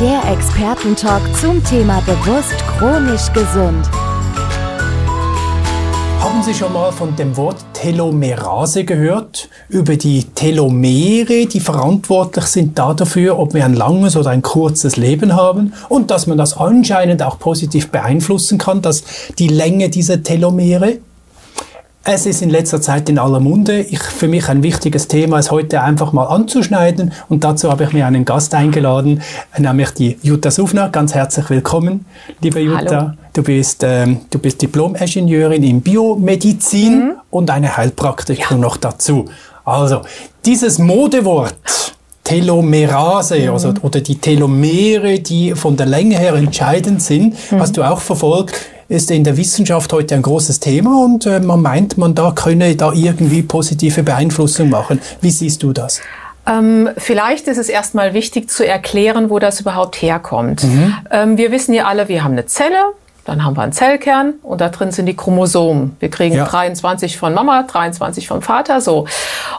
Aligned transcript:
Der 0.00 0.22
Expertentalk 0.32 1.20
zum 1.38 1.62
Thema 1.62 2.00
bewusst 2.06 2.56
chronisch 2.78 3.30
gesund. 3.34 3.86
Haben 6.18 6.42
Sie 6.42 6.54
schon 6.54 6.72
mal 6.72 6.90
von 6.90 7.14
dem 7.16 7.36
Wort 7.36 7.58
Telomerase 7.74 8.84
gehört? 8.84 9.50
Über 9.68 9.96
die 9.96 10.24
Telomere, 10.24 11.44
die 11.44 11.60
verantwortlich 11.60 12.46
sind 12.46 12.78
dafür, 12.78 13.38
ob 13.38 13.52
wir 13.52 13.62
ein 13.62 13.74
langes 13.74 14.16
oder 14.16 14.30
ein 14.30 14.40
kurzes 14.40 14.96
Leben 14.96 15.36
haben 15.36 15.74
und 15.90 16.10
dass 16.10 16.26
man 16.26 16.38
das 16.38 16.56
anscheinend 16.56 17.22
auch 17.22 17.38
positiv 17.38 17.90
beeinflussen 17.90 18.56
kann, 18.56 18.80
dass 18.80 19.04
die 19.38 19.48
Länge 19.48 19.90
dieser 19.90 20.22
Telomere 20.22 21.00
es 22.04 22.24
ist 22.24 22.40
in 22.40 22.48
letzter 22.48 22.80
Zeit 22.80 23.08
in 23.08 23.18
aller 23.18 23.40
Munde. 23.40 23.80
Ich, 23.80 24.00
für 24.00 24.26
mich 24.26 24.48
ein 24.48 24.62
wichtiges 24.62 25.06
Thema, 25.06 25.38
es 25.38 25.50
heute 25.50 25.82
einfach 25.82 26.12
mal 26.12 26.24
anzuschneiden. 26.24 27.12
Und 27.28 27.44
dazu 27.44 27.70
habe 27.70 27.84
ich 27.84 27.92
mir 27.92 28.06
einen 28.06 28.24
Gast 28.24 28.54
eingeladen, 28.54 29.22
nämlich 29.58 29.90
die 29.90 30.18
Jutta 30.22 30.50
Sufner. 30.50 30.88
Ganz 30.88 31.14
herzlich 31.14 31.50
willkommen, 31.50 32.06
liebe 32.40 32.60
Jutta. 32.60 33.00
Hallo. 33.00 33.10
Du 33.34 33.42
bist, 33.42 33.82
ähm, 33.84 34.22
du 34.30 34.38
bist 34.38 34.62
Diplom-Ingenieurin 34.62 35.62
in 35.62 35.82
Biomedizin 35.82 36.98
mhm. 36.98 37.12
und 37.30 37.50
eine 37.50 37.76
Heilpraktikerin 37.76 38.58
ja. 38.58 38.62
noch 38.62 38.78
dazu. 38.78 39.26
Also, 39.64 40.00
dieses 40.44 40.78
Modewort, 40.78 41.54
Telomerase 42.24 43.38
mhm. 43.40 43.52
also, 43.52 43.74
oder 43.82 44.00
die 44.00 44.16
Telomere, 44.16 45.20
die 45.20 45.54
von 45.54 45.76
der 45.76 45.86
Länge 45.86 46.18
her 46.18 46.34
entscheidend 46.34 47.02
sind, 47.02 47.34
mhm. 47.52 47.60
hast 47.60 47.76
du 47.76 47.82
auch 47.82 48.00
verfolgt 48.00 48.54
ist 48.90 49.10
in 49.12 49.22
der 49.22 49.36
Wissenschaft 49.36 49.92
heute 49.92 50.16
ein 50.16 50.22
großes 50.22 50.58
Thema 50.58 51.04
und 51.04 51.24
äh, 51.24 51.38
man 51.38 51.62
meint, 51.62 51.96
man 51.96 52.16
da 52.16 52.32
könne 52.32 52.74
da 52.74 52.92
irgendwie 52.92 53.42
positive 53.42 54.02
Beeinflussung 54.02 54.68
machen. 54.68 55.00
Wie 55.20 55.30
siehst 55.30 55.62
du 55.62 55.72
das? 55.72 56.00
Ähm, 56.44 56.90
vielleicht 56.96 57.46
ist 57.46 57.58
es 57.58 57.68
erstmal 57.68 58.14
wichtig 58.14 58.50
zu 58.50 58.66
erklären, 58.66 59.30
wo 59.30 59.38
das 59.38 59.60
überhaupt 59.60 60.02
herkommt. 60.02 60.64
Mhm. 60.64 60.94
Ähm, 61.12 61.38
wir 61.38 61.52
wissen 61.52 61.72
ja 61.72 61.84
alle, 61.84 62.08
wir 62.08 62.24
haben 62.24 62.32
eine 62.32 62.46
Zelle, 62.46 62.78
dann 63.30 63.44
haben 63.44 63.56
wir 63.56 63.62
einen 63.62 63.72
Zellkern 63.72 64.34
und 64.42 64.60
da 64.60 64.70
drin 64.70 64.90
sind 64.90 65.06
die 65.06 65.14
Chromosomen. 65.14 65.96
Wir 66.00 66.10
kriegen 66.10 66.34
ja. 66.34 66.46
23 66.46 67.16
von 67.16 67.32
Mama, 67.32 67.62
23 67.62 68.26
vom 68.26 68.42
Vater, 68.42 68.80
so. 68.80 69.06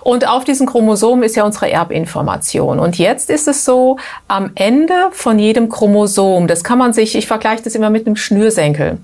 Und 0.02 0.28
auf 0.28 0.44
diesen 0.44 0.68
Chromosomen 0.68 1.24
ist 1.24 1.38
ja 1.38 1.46
unsere 1.46 1.72
Erbinformation. 1.72 2.80
Und 2.80 2.98
jetzt 2.98 3.30
ist 3.30 3.48
es 3.48 3.64
so, 3.64 3.96
am 4.28 4.52
Ende 4.56 4.94
von 5.12 5.40
jedem 5.40 5.70
Chromosom, 5.70 6.48
das 6.48 6.66
kann 6.66 6.80
man 6.80 6.92
sich, 6.92 7.16
ich 7.16 7.28
vergleiche 7.28 7.64
das 7.64 7.74
immer 7.74 7.90
mit 7.90 8.06
einem 8.06 8.18
Schnürsenkel. 8.18 8.98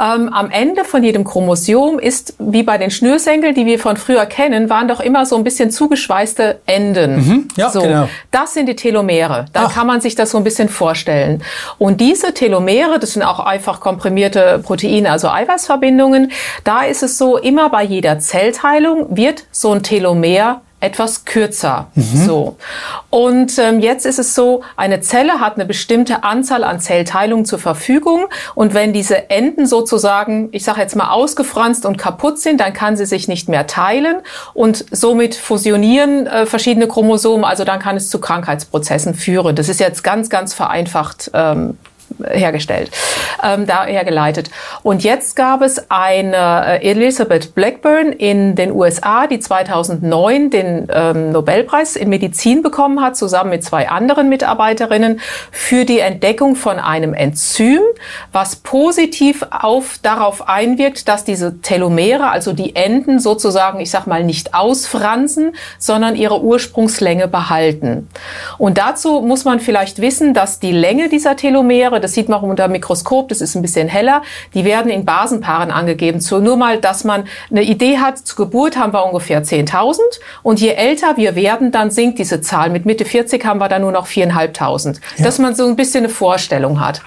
Ähm, 0.00 0.32
am 0.32 0.50
Ende 0.50 0.84
von 0.84 1.04
jedem 1.04 1.24
Chromosom 1.24 1.98
ist, 1.98 2.36
wie 2.38 2.62
bei 2.62 2.78
den 2.78 2.90
Schnürsenkeln, 2.90 3.54
die 3.54 3.66
wir 3.66 3.78
von 3.78 3.98
früher 3.98 4.24
kennen, 4.24 4.70
waren 4.70 4.88
doch 4.88 5.00
immer 5.00 5.26
so 5.26 5.36
ein 5.36 5.44
bisschen 5.44 5.70
zugeschweißte 5.70 6.60
Enden. 6.64 7.16
Mhm. 7.16 7.48
Ja, 7.56 7.68
so. 7.68 7.82
genau. 7.82 8.08
Das 8.30 8.54
sind 8.54 8.66
die 8.66 8.76
Telomere. 8.76 9.44
Da 9.52 9.64
Ach. 9.66 9.74
kann 9.74 9.86
man 9.86 10.00
sich 10.00 10.14
das 10.14 10.30
so 10.30 10.38
ein 10.38 10.44
bisschen 10.44 10.70
vorstellen. 10.70 11.42
Und 11.76 12.00
diese 12.00 12.32
Telomere, 12.32 12.98
das 12.98 13.12
sind 13.12 13.22
auch 13.22 13.40
einfach 13.40 13.80
komprimierte 13.80 14.05
Proteine, 14.62 15.10
also 15.10 15.28
Eiweißverbindungen. 15.28 16.32
Da 16.64 16.82
ist 16.82 17.02
es 17.02 17.18
so, 17.18 17.36
immer 17.36 17.70
bei 17.70 17.84
jeder 17.84 18.18
Zellteilung 18.18 19.16
wird 19.16 19.44
so 19.50 19.72
ein 19.72 19.82
Telomer 19.82 20.62
etwas 20.78 21.24
kürzer. 21.24 21.88
Mhm. 21.94 22.02
So. 22.26 22.56
Und 23.08 23.58
ähm, 23.58 23.80
jetzt 23.80 24.04
ist 24.04 24.18
es 24.18 24.34
so, 24.34 24.62
eine 24.76 25.00
Zelle 25.00 25.40
hat 25.40 25.54
eine 25.54 25.64
bestimmte 25.64 26.22
Anzahl 26.22 26.64
an 26.64 26.80
Zellteilungen 26.80 27.46
zur 27.46 27.58
Verfügung 27.58 28.26
und 28.54 28.74
wenn 28.74 28.92
diese 28.92 29.30
Enden 29.30 29.66
sozusagen, 29.66 30.48
ich 30.52 30.64
sage 30.64 30.82
jetzt 30.82 30.94
mal 30.94 31.10
ausgefranst 31.10 31.86
und 31.86 31.96
kaputt 31.96 32.38
sind, 32.38 32.60
dann 32.60 32.74
kann 32.74 32.96
sie 32.96 33.06
sich 33.06 33.26
nicht 33.26 33.48
mehr 33.48 33.66
teilen 33.66 34.16
und 34.52 34.84
somit 34.90 35.34
fusionieren 35.34 36.26
äh, 36.26 36.44
verschiedene 36.44 36.86
Chromosomen, 36.86 37.44
also 37.44 37.64
dann 37.64 37.80
kann 37.80 37.96
es 37.96 38.10
zu 38.10 38.20
Krankheitsprozessen 38.20 39.14
führen. 39.14 39.56
Das 39.56 39.70
ist 39.70 39.80
jetzt 39.80 40.04
ganz, 40.04 40.28
ganz 40.28 40.52
vereinfacht 40.52 41.30
ähm, 41.32 41.78
hergestellt, 42.24 42.90
ähm, 43.42 43.66
da 43.66 43.84
hergeleitet. 43.84 44.50
Und 44.82 45.04
jetzt 45.04 45.36
gab 45.36 45.62
es 45.62 45.90
eine 45.90 46.80
äh, 46.80 46.90
Elizabeth 46.90 47.54
Blackburn 47.54 48.12
in 48.12 48.54
den 48.54 48.72
USA, 48.72 49.26
die 49.26 49.40
2009 49.40 50.50
den 50.50 50.88
ähm, 50.92 51.32
Nobelpreis 51.32 51.96
in 51.96 52.08
Medizin 52.08 52.62
bekommen 52.62 53.00
hat, 53.02 53.16
zusammen 53.16 53.50
mit 53.50 53.64
zwei 53.64 53.88
anderen 53.88 54.28
Mitarbeiterinnen 54.28 55.20
für 55.50 55.84
die 55.84 56.00
Entdeckung 56.00 56.56
von 56.56 56.78
einem 56.78 57.14
Enzym, 57.14 57.80
was 58.32 58.56
positiv 58.56 59.46
auf, 59.50 59.98
darauf 60.02 60.48
einwirkt, 60.48 61.08
dass 61.08 61.24
diese 61.24 61.60
Telomere, 61.60 62.28
also 62.28 62.52
die 62.52 62.76
Enden 62.76 63.18
sozusagen, 63.18 63.80
ich 63.80 63.90
sag 63.90 64.06
mal, 64.06 64.24
nicht 64.24 64.54
ausfransen, 64.54 65.54
sondern 65.78 66.16
ihre 66.16 66.42
Ursprungslänge 66.42 67.28
behalten. 67.28 68.08
Und 68.58 68.78
dazu 68.78 69.20
muss 69.20 69.44
man 69.44 69.60
vielleicht 69.60 70.00
wissen, 70.00 70.34
dass 70.34 70.60
die 70.60 70.72
Länge 70.72 71.08
dieser 71.08 71.36
Telomere, 71.36 71.95
das 72.00 72.12
sieht 72.12 72.28
man 72.28 72.40
auch 72.40 72.42
unter 72.42 72.68
Mikroskop, 72.68 73.28
das 73.28 73.40
ist 73.40 73.54
ein 73.54 73.62
bisschen 73.62 73.88
heller, 73.88 74.22
die 74.54 74.64
werden 74.64 74.90
in 74.90 75.04
Basenpaaren 75.04 75.70
angegeben. 75.70 76.20
So 76.20 76.38
nur 76.38 76.56
mal, 76.56 76.78
dass 76.78 77.04
man 77.04 77.24
eine 77.50 77.62
Idee 77.62 77.98
hat, 77.98 78.18
zur 78.18 78.46
Geburt 78.46 78.76
haben 78.76 78.92
wir 78.92 79.04
ungefähr 79.04 79.42
10.000 79.42 79.98
und 80.42 80.60
je 80.60 80.70
älter 80.70 81.16
wir 81.16 81.34
werden, 81.34 81.72
dann 81.72 81.90
sinkt 81.90 82.18
diese 82.18 82.40
Zahl. 82.40 82.70
Mit 82.70 82.86
Mitte 82.86 83.04
40 83.04 83.44
haben 83.44 83.58
wir 83.58 83.68
dann 83.68 83.82
nur 83.82 83.92
noch 83.92 84.06
4.500. 84.06 85.00
Ja. 85.16 85.24
Dass 85.24 85.38
man 85.38 85.54
so 85.54 85.66
ein 85.66 85.76
bisschen 85.76 86.04
eine 86.04 86.12
Vorstellung 86.12 86.80
hat. 86.80 87.02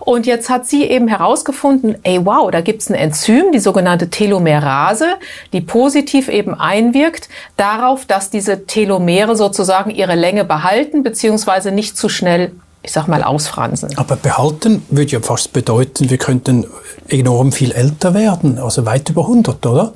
Und 0.00 0.26
jetzt 0.26 0.48
hat 0.48 0.66
sie 0.66 0.84
eben 0.84 1.08
herausgefunden, 1.08 1.96
ey 2.02 2.24
wow, 2.24 2.50
da 2.50 2.60
gibt's 2.60 2.88
ein 2.88 2.94
Enzym, 2.94 3.52
die 3.52 3.58
sogenannte 3.58 4.10
Telomerase, 4.10 5.06
die 5.52 5.60
positiv 5.60 6.28
eben 6.28 6.54
einwirkt 6.54 7.28
darauf, 7.56 8.06
dass 8.06 8.30
diese 8.30 8.66
Telomere 8.66 9.36
sozusagen 9.36 9.90
ihre 9.90 10.14
Länge 10.14 10.44
behalten 10.44 11.02
beziehungsweise 11.02 11.72
nicht 11.72 11.96
zu 11.96 12.08
schnell 12.08 12.52
ich 12.86 12.92
sag 12.92 13.08
mal, 13.08 13.24
ausfransen. 13.24 13.90
Aber 13.98 14.14
behalten 14.14 14.82
würde 14.90 15.10
ja 15.10 15.20
fast 15.20 15.52
bedeuten, 15.52 16.08
wir 16.08 16.18
könnten 16.18 16.66
enorm 17.08 17.50
viel 17.50 17.72
älter 17.72 18.14
werden, 18.14 18.58
also 18.58 18.86
weit 18.86 19.10
über 19.10 19.22
100, 19.22 19.66
oder? 19.66 19.92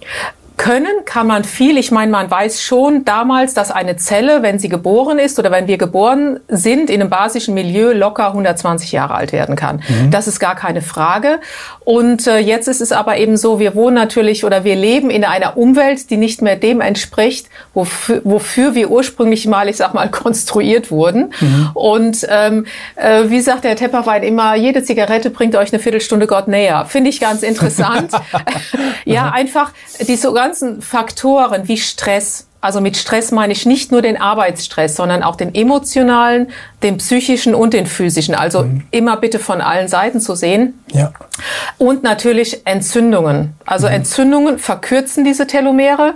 Können 0.61 1.07
kann 1.07 1.27
man 1.27 1.45
viel. 1.45 1.79
Ich 1.79 1.91
meine, 1.91 2.13
man 2.13 2.31
weiß 2.31 2.61
schon 2.61 3.07
damals, 3.07 3.55
dass 3.55 3.71
eine 3.71 3.97
Zelle, 3.97 4.43
wenn 4.43 4.59
sie 4.59 4.69
geboren 4.69 5.19
ist 5.19 5.39
oder 5.39 5.51
wenn 5.51 5.69
wir 5.69 5.79
geboren 5.79 6.39
sind, 6.49 6.91
in 6.91 7.01
einem 7.01 7.09
basischen 7.09 7.55
Milieu 7.55 7.95
locker 7.95 8.27
120 8.27 8.93
Jahre 8.93 9.15
alt 9.15 9.33
werden 9.33 9.57
kann. 9.57 9.83
Mhm. 9.89 10.11
Das 10.11 10.29
ist 10.29 10.39
gar 10.39 10.57
keine 10.57 10.83
Frage. 10.83 11.41
Und 11.81 12.27
äh, 12.27 12.37
jetzt 12.37 12.69
ist 12.69 12.83
es 12.83 12.93
aber 12.93 13.17
eben 13.17 13.39
so, 13.39 13.59
wir 13.59 13.75
wohnen 13.75 13.95
natürlich 13.95 14.45
oder 14.45 14.63
wir 14.63 14.77
leben 14.77 15.09
in 15.09 15.25
einer 15.25 15.57
Umwelt, 15.57 16.11
die 16.11 16.19
nicht 16.19 16.43
mehr 16.43 16.57
dem 16.57 16.83
entspricht, 16.83 17.49
wofür, 17.73 18.21
wofür 18.25 18.75
wir 18.75 18.91
ursprünglich 18.91 19.47
mal, 19.47 19.67
ich 19.67 19.79
sag 19.79 19.95
mal, 19.95 20.09
konstruiert 20.11 20.91
wurden. 20.91 21.33
Mhm. 21.41 21.71
Und 21.73 22.27
ähm, 22.29 22.67
äh, 22.97 23.31
wie 23.31 23.41
sagt 23.41 23.65
der 23.65 23.77
Tepperwein 23.77 24.23
immer, 24.23 24.57
jede 24.57 24.83
Zigarette 24.83 25.31
bringt 25.31 25.57
euch 25.57 25.73
eine 25.73 25.81
Viertelstunde 25.81 26.27
Gott 26.27 26.49
näher. 26.49 26.85
Finde 26.85 27.09
ich 27.09 27.19
ganz 27.19 27.43
interessant. 27.43 28.13
ja, 29.07 29.31
einfach 29.31 29.73
die 30.07 30.17
so 30.17 30.33
ganzen 30.51 30.83
Faktoren 30.83 31.69
wie 31.69 31.79
Stress, 31.79 32.49
also 32.61 32.81
mit 32.81 32.97
Stress 32.97 33.33
meine 33.33 33.53
ich 33.53 33.65
nicht 33.65 33.91
nur 33.91 34.03
den 34.03 34.21
Arbeitsstress, 34.21 34.97
sondern 34.97 35.23
auch 35.23 35.37
den 35.37 35.55
emotionalen, 35.55 36.49
den 36.83 36.99
psychischen 36.99 37.55
und 37.55 37.73
den 37.73 37.87
physischen. 37.87 38.35
Also 38.35 38.65
mhm. 38.65 38.83
immer 38.91 39.17
bitte 39.17 39.39
von 39.39 39.61
allen 39.61 39.89
Seiten 39.89 40.21
zu 40.21 40.35
sehen. 40.35 40.75
Ja. 40.93 41.13
Und 41.79 42.03
natürlich 42.03 42.67
Entzündungen. 42.67 43.55
Also 43.65 43.87
mhm. 43.87 43.95
Entzündungen 43.95 44.59
verkürzen 44.59 45.25
diese 45.25 45.47
Telomere. 45.47 46.15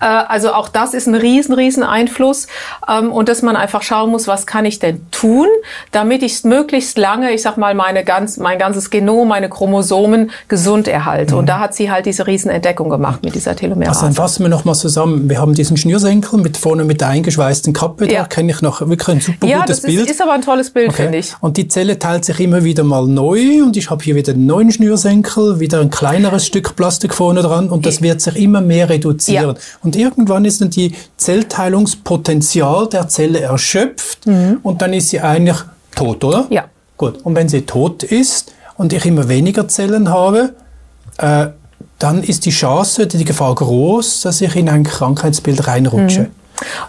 Äh, 0.00 0.04
also 0.04 0.52
auch 0.52 0.68
das 0.68 0.92
ist 0.92 1.06
ein 1.06 1.14
riesen, 1.14 1.54
riesen 1.54 1.82
Einfluss. 1.82 2.46
Ähm, 2.88 3.10
und 3.10 3.28
dass 3.28 3.40
man 3.42 3.56
einfach 3.56 3.82
schauen 3.82 4.10
muss, 4.10 4.26
was 4.26 4.46
kann 4.46 4.66
ich 4.66 4.78
denn 4.78 5.06
tun, 5.10 5.46
damit 5.92 6.22
ich 6.22 6.44
möglichst 6.44 6.98
lange, 6.98 7.32
ich 7.32 7.42
sag 7.42 7.56
mal, 7.56 7.74
meine 7.74 8.04
ganz, 8.04 8.36
mein 8.36 8.58
ganzes 8.58 8.90
Genom, 8.90 9.28
meine 9.28 9.48
Chromosomen 9.48 10.30
gesund 10.48 10.88
erhalte. 10.88 11.34
Mhm. 11.34 11.40
Und 11.40 11.46
da 11.46 11.58
hat 11.58 11.74
sie 11.74 11.90
halt 11.90 12.04
diese 12.04 12.26
Riesenentdeckung 12.26 12.90
gemacht 12.90 13.24
mit 13.24 13.34
dieser 13.34 13.56
Telomerase. 13.56 14.06
Also 14.06 14.14
fassen 14.14 14.42
wir 14.42 14.50
nochmal 14.50 14.74
zusammen. 14.74 15.30
Wir 15.30 15.40
haben 15.40 15.54
diesen 15.54 15.76
Schnürsenkel 15.86 16.40
mit 16.40 16.56
vorne 16.56 16.84
mit 16.84 17.00
der 17.00 17.08
eingeschweißten 17.08 17.72
Kappe. 17.72 18.10
Ja. 18.10 18.22
Da 18.22 18.28
kenne 18.28 18.50
ich 18.50 18.60
noch 18.60 18.80
wirklich 18.80 19.08
ein 19.08 19.20
super 19.20 19.46
ja, 19.46 19.60
gutes 19.60 19.82
Bild. 19.82 19.94
Ja, 19.94 20.02
das 20.02 20.10
ist 20.10 20.20
aber 20.20 20.32
ein 20.32 20.42
tolles 20.42 20.70
Bild, 20.70 20.88
okay. 20.88 21.04
finde 21.04 21.18
ich. 21.18 21.32
Und 21.40 21.56
die 21.56 21.68
Zelle 21.68 21.98
teilt 21.98 22.24
sich 22.24 22.40
immer 22.40 22.64
wieder 22.64 22.82
mal 22.82 23.06
neu 23.06 23.62
und 23.62 23.76
ich 23.76 23.90
habe 23.90 24.02
hier 24.02 24.16
wieder 24.16 24.32
einen 24.32 24.46
neuen 24.46 24.72
Schnürsenkel, 24.72 25.60
wieder 25.60 25.80
ein 25.80 25.90
kleineres 25.90 26.46
Stück 26.46 26.74
Plastik 26.74 27.14
vorne 27.14 27.42
dran 27.42 27.68
und 27.68 27.86
das 27.86 28.02
wird 28.02 28.20
sich 28.20 28.36
immer 28.36 28.60
mehr 28.60 28.88
reduzieren. 28.88 29.56
Ja. 29.56 29.62
Und 29.82 29.96
irgendwann 29.96 30.44
ist 30.44 30.60
dann 30.60 30.70
die 30.70 30.92
Zellteilungspotenzial 31.16 32.88
der 32.88 33.08
Zelle 33.08 33.40
erschöpft 33.40 34.26
mhm. 34.26 34.58
und 34.62 34.82
dann 34.82 34.92
ist 34.92 35.10
sie 35.10 35.20
eigentlich 35.20 35.58
tot, 35.94 36.24
oder? 36.24 36.46
Ja. 36.50 36.64
Gut. 36.96 37.24
Und 37.24 37.36
wenn 37.36 37.48
sie 37.48 37.62
tot 37.62 38.02
ist 38.02 38.52
und 38.76 38.92
ich 38.92 39.04
immer 39.06 39.28
weniger 39.28 39.68
Zellen 39.68 40.10
habe, 40.10 40.54
äh, 41.18 41.48
dann 41.98 42.22
ist 42.22 42.44
die 42.44 42.50
Chance, 42.50 43.06
die 43.06 43.24
Gefahr 43.24 43.54
groß, 43.54 44.22
dass 44.22 44.40
ich 44.40 44.54
in 44.56 44.68
ein 44.68 44.84
Krankheitsbild 44.84 45.66
reinrutsche. 45.66 46.20
Mhm. 46.20 46.30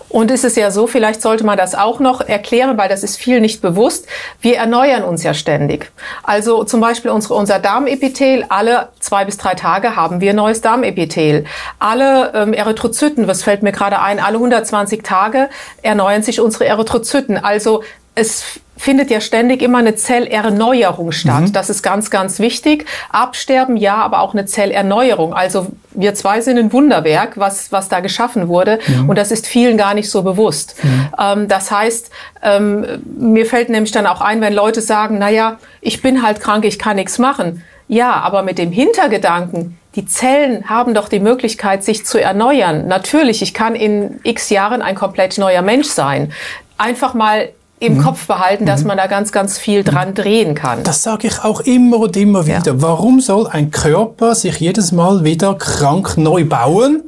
Und 0.09 0.31
es 0.31 0.43
ist 0.43 0.55
ja 0.55 0.71
so, 0.71 0.87
vielleicht 0.87 1.21
sollte 1.21 1.43
man 1.43 1.57
das 1.57 1.75
auch 1.75 1.99
noch 1.99 2.21
erklären, 2.21 2.77
weil 2.77 2.89
das 2.89 3.03
ist 3.03 3.17
viel 3.17 3.41
nicht 3.41 3.61
bewusst. 3.61 4.07
Wir 4.41 4.57
erneuern 4.57 5.03
uns 5.03 5.23
ja 5.23 5.33
ständig. 5.33 5.91
Also 6.23 6.63
zum 6.63 6.79
Beispiel 6.79 7.11
unsere, 7.11 7.33
unser 7.33 7.59
Darmepithel, 7.59 8.45
alle 8.49 8.89
zwei 8.99 9.25
bis 9.25 9.37
drei 9.37 9.55
Tage 9.55 9.95
haben 9.95 10.21
wir 10.21 10.33
neues 10.33 10.61
Darmepithel. 10.61 11.45
Alle 11.79 12.31
ähm, 12.33 12.53
Erythrozyten, 12.53 13.27
was 13.27 13.43
fällt 13.43 13.63
mir 13.63 13.71
gerade 13.71 13.99
ein, 13.99 14.19
alle 14.19 14.37
120 14.37 15.03
Tage 15.03 15.49
erneuern 15.81 16.23
sich 16.23 16.39
unsere 16.39 16.65
Erythrozyten. 16.65 17.37
Also 17.37 17.83
es 18.15 18.61
findet 18.77 19.09
ja 19.11 19.19
ständig 19.19 19.61
immer 19.61 19.79
eine 19.79 19.95
Zellerneuerung 19.95 21.11
statt. 21.11 21.41
Mhm. 21.41 21.53
Das 21.53 21.69
ist 21.69 21.81
ganz, 21.81 22.09
ganz 22.09 22.39
wichtig. 22.39 22.85
Absterben, 23.09 23.75
ja, 23.75 23.95
aber 23.95 24.21
auch 24.21 24.33
eine 24.33 24.45
Zellerneuerung. 24.45 25.33
Also 25.33 25.67
wir 25.91 26.13
zwei 26.13 26.41
sind 26.41 26.57
ein 26.57 26.71
Wunderwerk, 26.71 27.37
was, 27.37 27.71
was 27.71 27.89
da 27.89 27.99
geschaffen 27.99 28.47
wurde. 28.47 28.79
Mhm. 28.87 29.09
Und 29.09 29.17
das 29.17 29.31
ist 29.31 29.47
vielen 29.47 29.77
gar 29.77 29.93
nicht 29.93 30.09
so 30.09 30.21
bewusst. 30.21 30.75
Mhm. 30.83 31.09
Ähm, 31.19 31.47
das 31.47 31.71
heißt, 31.71 32.11
ähm, 32.43 32.85
mir 33.17 33.45
fällt 33.45 33.69
nämlich 33.69 33.91
dann 33.91 34.05
auch 34.05 34.21
ein, 34.21 34.41
wenn 34.41 34.53
Leute 34.53 34.81
sagen, 34.81 35.17
na 35.19 35.29
ja, 35.29 35.57
ich 35.81 36.01
bin 36.01 36.21
halt 36.21 36.39
krank, 36.39 36.63
ich 36.63 36.79
kann 36.79 36.95
nichts 36.95 37.17
machen. 37.17 37.63
Ja, 37.87 38.13
aber 38.13 38.43
mit 38.43 38.57
dem 38.57 38.71
Hintergedanken, 38.71 39.77
die 39.95 40.05
Zellen 40.05 40.69
haben 40.69 40.93
doch 40.93 41.09
die 41.09 41.19
Möglichkeit, 41.19 41.83
sich 41.83 42.05
zu 42.05 42.21
erneuern. 42.21 42.87
Natürlich, 42.87 43.41
ich 43.41 43.53
kann 43.53 43.75
in 43.75 44.19
x 44.23 44.49
Jahren 44.49 44.81
ein 44.81 44.95
komplett 44.95 45.37
neuer 45.37 45.61
Mensch 45.61 45.87
sein. 45.87 46.31
Einfach 46.77 47.13
mal 47.13 47.49
im 47.79 47.97
mhm. 47.97 48.01
Kopf 48.01 48.27
behalten, 48.27 48.65
dass 48.65 48.81
mhm. 48.81 48.87
man 48.87 48.97
da 48.97 49.07
ganz, 49.07 49.31
ganz 49.31 49.57
viel 49.57 49.83
dran 49.83 50.13
drehen 50.13 50.55
kann. 50.55 50.83
Das 50.83 51.03
sage 51.03 51.27
ich 51.27 51.43
auch 51.43 51.61
immer 51.61 51.99
und 51.99 52.17
immer 52.17 52.45
wieder. 52.45 52.61
Ja. 52.65 52.81
Warum 52.81 53.21
soll 53.21 53.47
ein 53.47 53.71
Körper 53.71 54.35
sich 54.35 54.59
jedes 54.59 54.91
Mal 54.91 55.23
wieder 55.23 55.53
krank 55.55 56.17
neu 56.17 56.45
bauen? 56.45 57.03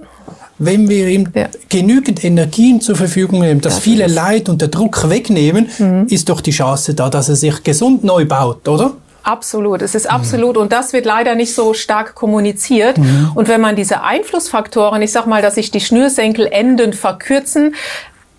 wenn 0.60 0.90
wir 0.90 1.08
ihm 1.08 1.30
ja. 1.34 1.48
genügend 1.70 2.24
Energien 2.24 2.82
zur 2.82 2.96
Verfügung 2.96 3.40
nehmen, 3.40 3.62
das, 3.62 3.76
das 3.76 3.84
viele 3.84 4.08
Leid 4.08 4.50
und 4.50 4.62
der 4.62 4.68
Druck 4.68 5.10
wegnehmen, 5.10 5.70
mhm. 5.80 6.08
ist 6.10 6.30
doch 6.30 6.42
die 6.42 6.52
Chance 6.52 6.94
da, 6.94 7.10
dass 7.10 7.30
er 7.30 7.36
sich 7.36 7.64
gesund 7.64 8.04
neu 8.04 8.26
baut, 8.26 8.68
oder? 8.68 8.92
Absolut, 9.24 9.82
es 9.82 9.96
ist 9.96 10.06
mhm. 10.06 10.12
absolut 10.12 10.58
und 10.58 10.72
das 10.72 10.94
wird 10.94 11.06
leider 11.06 11.36
nicht 11.36 11.54
so 11.54 11.74
stark 11.74 12.14
kommuniziert. 12.14 12.98
Mhm. 12.98 13.32
Und 13.36 13.48
wenn 13.48 13.62
man 13.62 13.76
diese 13.76 14.02
Einflussfaktoren, 14.02 15.02
ich 15.02 15.12
sag 15.12 15.28
mal, 15.28 15.42
dass 15.42 15.56
sich 15.56 15.72
die 15.72 15.82
Schnürsenkelenden 15.82 16.94
verkürzen, 16.94 17.76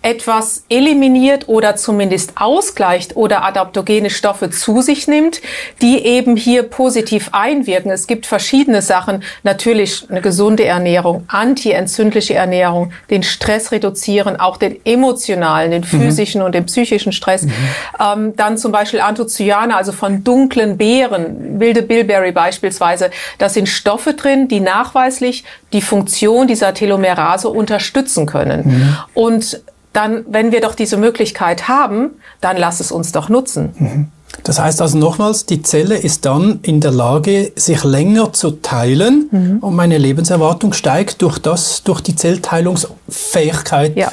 etwas 0.03 0.63
eliminiert 0.67 1.47
oder 1.47 1.75
zumindest 1.75 2.33
ausgleicht 2.35 3.15
oder 3.15 3.43
adaptogene 3.43 4.09
Stoffe 4.09 4.49
zu 4.49 4.81
sich 4.81 5.07
nimmt, 5.07 5.41
die 5.81 6.03
eben 6.05 6.35
hier 6.35 6.63
positiv 6.63 7.29
einwirken. 7.33 7.91
Es 7.91 8.07
gibt 8.07 8.25
verschiedene 8.25 8.81
Sachen. 8.81 9.23
Natürlich 9.43 10.09
eine 10.09 10.21
gesunde 10.21 10.65
Ernährung, 10.65 11.25
antientzündliche 11.27 12.33
Ernährung, 12.33 12.93
den 13.11 13.21
Stress 13.21 13.71
reduzieren, 13.71 14.39
auch 14.39 14.57
den 14.57 14.83
emotionalen, 14.85 15.69
den 15.69 15.81
mhm. 15.81 15.85
physischen 15.85 16.41
mhm. 16.41 16.45
und 16.47 16.55
den 16.55 16.65
psychischen 16.65 17.11
Stress. 17.11 17.43
Mhm. 17.43 17.51
Ähm, 17.99 18.35
dann 18.35 18.57
zum 18.57 18.71
Beispiel 18.71 19.01
Anthocyane, 19.01 19.75
also 19.75 19.91
von 19.91 20.23
dunklen 20.23 20.77
Beeren, 20.77 21.59
wilde 21.59 21.83
Bilberry 21.83 22.31
beispielsweise. 22.31 23.11
Da 23.37 23.49
sind 23.49 23.69
Stoffe 23.69 24.15
drin, 24.15 24.47
die 24.47 24.61
nachweislich 24.61 25.43
die 25.73 25.81
Funktion 25.81 26.47
dieser 26.47 26.73
Telomerase 26.73 27.49
unterstützen 27.49 28.25
können. 28.25 28.61
Mhm. 28.65 28.97
Und 29.13 29.61
dann, 29.93 30.25
wenn 30.27 30.51
wir 30.51 30.61
doch 30.61 30.75
diese 30.75 30.97
Möglichkeit 30.97 31.67
haben, 31.67 32.11
dann 32.39 32.57
lass 32.57 32.79
es 32.79 32.91
uns 32.91 33.11
doch 33.11 33.29
nutzen. 33.29 33.73
Mhm. 33.77 34.07
Das 34.43 34.59
heißt 34.59 34.81
also 34.81 34.97
nochmals, 34.97 35.45
die 35.45 35.61
Zelle 35.61 35.97
ist 35.97 36.25
dann 36.25 36.59
in 36.61 36.79
der 36.79 36.91
Lage, 36.91 37.51
sich 37.55 37.83
länger 37.83 38.31
zu 38.31 38.51
teilen 38.51 39.27
mhm. 39.29 39.57
und 39.59 39.75
meine 39.75 39.97
Lebenserwartung 39.97 40.73
steigt 40.73 41.21
durch 41.21 41.37
das, 41.37 41.83
durch 41.83 42.01
die 42.01 42.15
Zellteilungsfähigkeit 42.15 43.97
ja. 43.97 44.11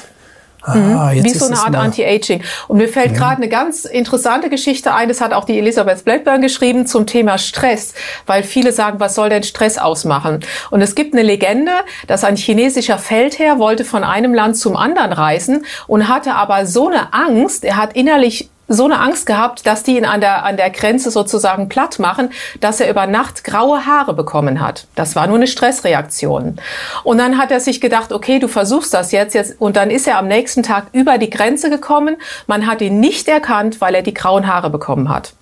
Ah, 0.68 1.12
mhm. 1.14 1.24
Wie 1.24 1.30
so 1.30 1.46
eine 1.46 1.58
Art 1.58 1.74
Anti-Aging. 1.74 2.42
Und 2.68 2.78
mir 2.78 2.88
fällt 2.88 3.12
ja. 3.12 3.18
gerade 3.18 3.36
eine 3.36 3.48
ganz 3.48 3.84
interessante 3.84 4.50
Geschichte 4.50 4.94
ein, 4.94 5.08
das 5.08 5.20
hat 5.20 5.32
auch 5.32 5.44
die 5.44 5.58
Elisabeth 5.58 6.04
Blackburn 6.04 6.40
geschrieben 6.40 6.86
zum 6.86 7.06
Thema 7.06 7.38
Stress, 7.38 7.94
weil 8.26 8.42
viele 8.42 8.72
sagen, 8.72 9.00
was 9.00 9.14
soll 9.14 9.28
denn 9.28 9.42
Stress 9.42 9.78
ausmachen? 9.78 10.40
Und 10.70 10.82
es 10.82 10.94
gibt 10.94 11.14
eine 11.14 11.22
Legende, 11.22 11.72
dass 12.06 12.24
ein 12.24 12.36
chinesischer 12.36 12.98
Feldherr 12.98 13.58
wollte 13.58 13.84
von 13.84 14.04
einem 14.04 14.34
Land 14.34 14.56
zum 14.56 14.76
anderen 14.76 15.12
reisen 15.12 15.64
und 15.86 16.08
hatte 16.08 16.34
aber 16.34 16.66
so 16.66 16.88
eine 16.88 17.12
Angst, 17.12 17.64
er 17.64 17.76
hat 17.76 17.94
innerlich 17.94 18.50
so 18.68 18.84
eine 18.84 19.00
Angst 19.00 19.26
gehabt, 19.26 19.66
dass 19.66 19.82
die 19.82 19.96
ihn 19.96 20.04
an 20.04 20.20
der, 20.20 20.44
an 20.44 20.56
der 20.56 20.70
Grenze 20.70 21.10
sozusagen 21.10 21.68
platt 21.68 21.98
machen, 21.98 22.30
dass 22.60 22.80
er 22.80 22.90
über 22.90 23.06
Nacht 23.06 23.42
graue 23.42 23.86
Haare 23.86 24.14
bekommen 24.14 24.60
hat. 24.60 24.86
Das 24.94 25.16
war 25.16 25.26
nur 25.26 25.36
eine 25.36 25.46
Stressreaktion. 25.46 26.56
Und 27.02 27.18
dann 27.18 27.38
hat 27.38 27.50
er 27.50 27.60
sich 27.60 27.80
gedacht, 27.80 28.12
okay, 28.12 28.38
du 28.38 28.48
versuchst 28.48 28.92
das 28.92 29.10
jetzt, 29.10 29.34
jetzt. 29.34 29.60
Und 29.60 29.76
dann 29.76 29.90
ist 29.90 30.06
er 30.06 30.18
am 30.18 30.28
nächsten 30.28 30.62
Tag 30.62 30.88
über 30.92 31.18
die 31.18 31.30
Grenze 31.30 31.70
gekommen. 31.70 32.16
Man 32.46 32.66
hat 32.66 32.82
ihn 32.82 33.00
nicht 33.00 33.26
erkannt, 33.26 33.80
weil 33.80 33.94
er 33.94 34.02
die 34.02 34.14
grauen 34.14 34.46
Haare 34.46 34.70
bekommen 34.70 35.08
hat 35.08 35.32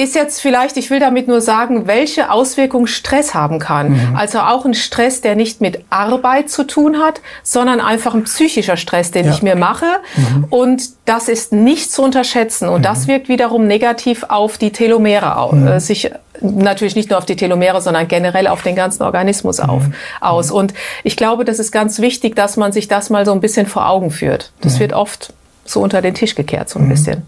ist 0.00 0.14
jetzt 0.14 0.40
vielleicht, 0.40 0.76
ich 0.76 0.90
will 0.90 0.98
damit 0.98 1.28
nur 1.28 1.40
sagen, 1.40 1.86
welche 1.86 2.30
Auswirkungen 2.30 2.86
Stress 2.86 3.34
haben 3.34 3.58
kann. 3.58 3.90
Mhm. 3.90 4.16
Also 4.16 4.40
auch 4.40 4.64
ein 4.64 4.74
Stress, 4.74 5.20
der 5.20 5.36
nicht 5.36 5.60
mit 5.60 5.84
Arbeit 5.90 6.48
zu 6.48 6.64
tun 6.64 6.98
hat, 6.98 7.20
sondern 7.42 7.80
einfach 7.80 8.14
ein 8.14 8.24
psychischer 8.24 8.76
Stress, 8.76 9.10
den 9.10 9.26
ja. 9.26 9.32
ich 9.32 9.42
mir 9.42 9.56
mache. 9.56 9.86
Mhm. 10.16 10.44
Und 10.48 10.82
das 11.04 11.28
ist 11.28 11.52
nicht 11.52 11.92
zu 11.92 12.02
unterschätzen. 12.02 12.68
Und 12.68 12.80
mhm. 12.80 12.84
das 12.84 13.08
wirkt 13.08 13.28
wiederum 13.28 13.66
negativ 13.66 14.24
auf 14.28 14.56
die 14.56 14.72
Telomere 14.72 15.54
mhm. 15.54 15.66
äh, 15.66 15.80
sich 15.80 16.10
natürlich 16.40 16.96
nicht 16.96 17.10
nur 17.10 17.18
auf 17.18 17.26
die 17.26 17.36
Telomere, 17.36 17.82
sondern 17.82 18.08
generell 18.08 18.46
auf 18.46 18.62
den 18.62 18.74
ganzen 18.74 19.02
Organismus 19.02 19.58
mhm. 19.58 19.68
auf, 19.68 19.82
aus. 20.20 20.50
Mhm. 20.50 20.56
Und 20.56 20.74
ich 21.04 21.16
glaube, 21.16 21.44
das 21.44 21.58
ist 21.58 21.72
ganz 21.72 22.00
wichtig, 22.00 22.34
dass 22.34 22.56
man 22.56 22.72
sich 22.72 22.88
das 22.88 23.10
mal 23.10 23.26
so 23.26 23.32
ein 23.32 23.40
bisschen 23.40 23.66
vor 23.66 23.88
Augen 23.88 24.10
führt. 24.10 24.52
Das 24.62 24.80
wird 24.80 24.94
oft 24.94 25.34
so 25.66 25.80
unter 25.80 26.00
den 26.00 26.14
Tisch 26.14 26.34
gekehrt, 26.34 26.70
so 26.70 26.78
ein 26.78 26.88
bisschen 26.88 27.22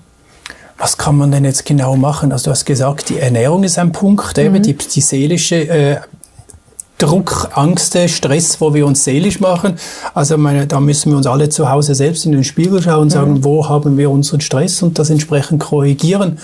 was 0.83 0.99
kann 0.99 1.17
man 1.17 1.31
denn 1.31 1.45
jetzt 1.45 1.65
genau 1.65 1.95
machen? 1.95 2.33
Also 2.33 2.47
du 2.47 2.51
hast 2.51 2.65
gesagt, 2.65 3.09
die 3.09 3.21
Ernährung 3.21 3.63
ist 3.63 3.79
ein 3.79 3.93
Punkt, 3.93 4.37
mhm. 4.37 4.43
eben 4.43 4.63
die, 4.65 4.75
die 4.75 5.01
seelische 5.01 5.57
äh, 5.69 5.97
Druck, 6.99 7.51
Angst, 7.55 7.97
Stress, 8.09 8.61
wo 8.61 8.75
wir 8.75 8.85
uns 8.85 9.05
seelisch 9.05 9.39
machen. 9.39 9.77
Also 10.13 10.37
meine, 10.37 10.67
da 10.67 10.81
müssen 10.81 11.13
wir 11.13 11.17
uns 11.17 11.29
alle 11.29 11.49
zu 11.49 11.71
Hause 11.71 11.95
selbst 11.95 12.27
in 12.27 12.33
den 12.33 12.43
Spiegel 12.43 12.83
schauen 12.83 13.03
und 13.03 13.11
sagen, 13.11 13.35
mhm. 13.35 13.45
wo 13.45 13.69
haben 13.69 13.97
wir 13.97 14.11
unseren 14.11 14.41
Stress 14.41 14.83
und 14.83 14.99
das 14.99 15.09
entsprechend 15.09 15.61
korrigieren. 15.61 16.39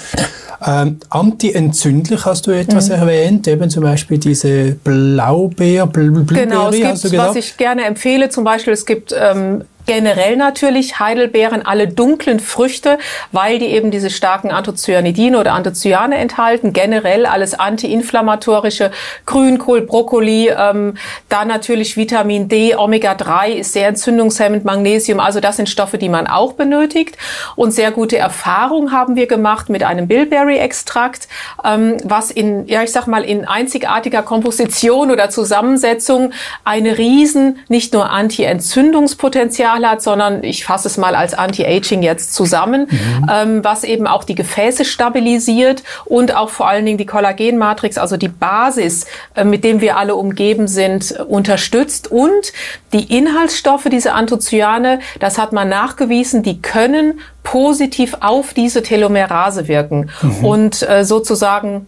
Ähm, 0.65 0.99
antientzündlich 1.11 2.25
hast 2.25 2.47
du 2.47 2.53
etwas 2.53 2.89
mhm. 2.89 2.95
erwähnt, 2.95 3.49
eben 3.49 3.71
zum 3.71 3.83
Beispiel 3.83 4.19
diese 4.19 4.73
Blaubeer, 4.73 5.87
Bl 5.87 6.11
Blueberry, 6.11 6.47
genau, 6.47 6.69
es 6.69 6.77
gibt, 6.77 6.87
hast 6.87 7.05
du 7.05 7.11
gesagt? 7.11 7.31
was 7.31 7.37
ich 7.37 7.57
gerne 7.57 7.85
empfehle, 7.85 8.29
zum 8.29 8.45
Beispiel 8.45 8.73
es 8.73 8.85
gibt 8.87 9.15
ähm, 9.17 9.63
generell 9.89 10.37
natürlich 10.37 11.01
Heidelbeeren, 11.01 11.65
alle 11.65 11.89
dunklen 11.89 12.41
Früchte, 12.41 12.99
weil 13.33 13.59
die 13.59 13.69
eben 13.69 13.91
diese 13.91 14.11
starken 14.11 14.51
Anthocyanidine 14.51 15.41
oder 15.41 15.55
Anthocyane 15.55 16.19
enthalten. 16.19 16.75
Generell 16.75 17.25
alles 17.25 17.59
antiinflammatorische, 17.59 18.91
Grünkohl, 19.25 19.81
Brokkoli, 19.81 20.51
ähm, 20.51 20.95
dann 21.31 21.49
natürlich 21.49 21.97
Vitamin 21.97 22.49
D, 22.49 22.77
Omega-3 22.77 23.55
ist 23.55 23.73
sehr 23.73 23.89
entzündungshemmend, 23.89 24.67
Magnesium. 24.67 25.21
Also 25.21 25.41
das 25.41 25.57
sind 25.57 25.71
Stoffe, 25.71 25.97
die 25.97 26.11
man 26.11 26.27
auch 26.27 26.53
benötigt. 26.53 27.17
Und 27.57 27.71
sehr 27.71 27.91
gute 27.91 28.19
Erfahrungen 28.19 28.93
haben 28.93 29.17
wir 29.17 29.27
gemacht 29.27 29.71
mit 29.71 29.83
einem 29.83 30.07
Bilberry-Extrakt, 30.07 31.29
ähm, 31.65 31.97
was 32.05 32.31
in, 32.31 32.69
ja 32.69 32.83
ich 32.83 32.93
sag 32.93 33.07
mal, 33.07 33.25
in 33.25 33.47
einzigartiger 33.47 34.23
Komposition 34.23 35.11
oder 35.11 35.31
Zusammensetzung 35.31 36.33
eine 36.63 36.99
riesen, 36.99 37.61
nicht 37.69 37.95
nur 37.95 38.11
Anti-Entzündungspotenzial 38.11 39.78
Hat, 39.87 40.03
sondern 40.03 40.43
ich 40.45 40.65
fasse 40.65 40.89
es 40.89 40.97
mal 40.97 41.15
als 41.15 41.35
Anti-Aging 41.35 42.03
jetzt 42.03 42.35
zusammen, 42.35 42.89
mhm. 42.91 43.31
ähm, 43.33 43.65
was 43.65 43.85
eben 43.85 44.07
auch 44.07 44.25
die 44.25 44.35
Gefäße 44.35 44.85
stabilisiert 44.85 45.83
und 46.05 46.35
auch 46.35 46.51
vor 46.51 46.69
allen 46.69 46.87
Dingen 46.87 46.99
die 46.99 47.07
Kollagenmatrix, 47.07 47.99
also 47.99 48.17
die 48.17 48.29
Basis, 48.29 49.07
äh, 49.35 49.45
mit 49.45 49.65
dem 49.65 49.81
wir 49.81 49.97
alle 49.97 50.17
umgeben 50.17 50.69
sind, 50.69 51.13
unterstützt 51.13 52.11
und 52.11 52.53
die 52.93 53.17
Inhaltsstoffe, 53.17 53.87
diese 53.91 54.13
Anthocyane, 54.13 55.01
das 55.21 55.39
hat 55.39 55.53
man 55.53 55.69
nachgewiesen, 55.69 56.43
die 56.43 56.61
können 56.63 57.21
positiv 57.43 58.17
auf 58.21 58.55
diese 58.55 58.83
Telomerase 58.83 59.69
wirken 59.69 60.11
mhm. 60.23 60.45
und 60.45 60.89
äh, 60.89 61.05
sozusagen 61.05 61.87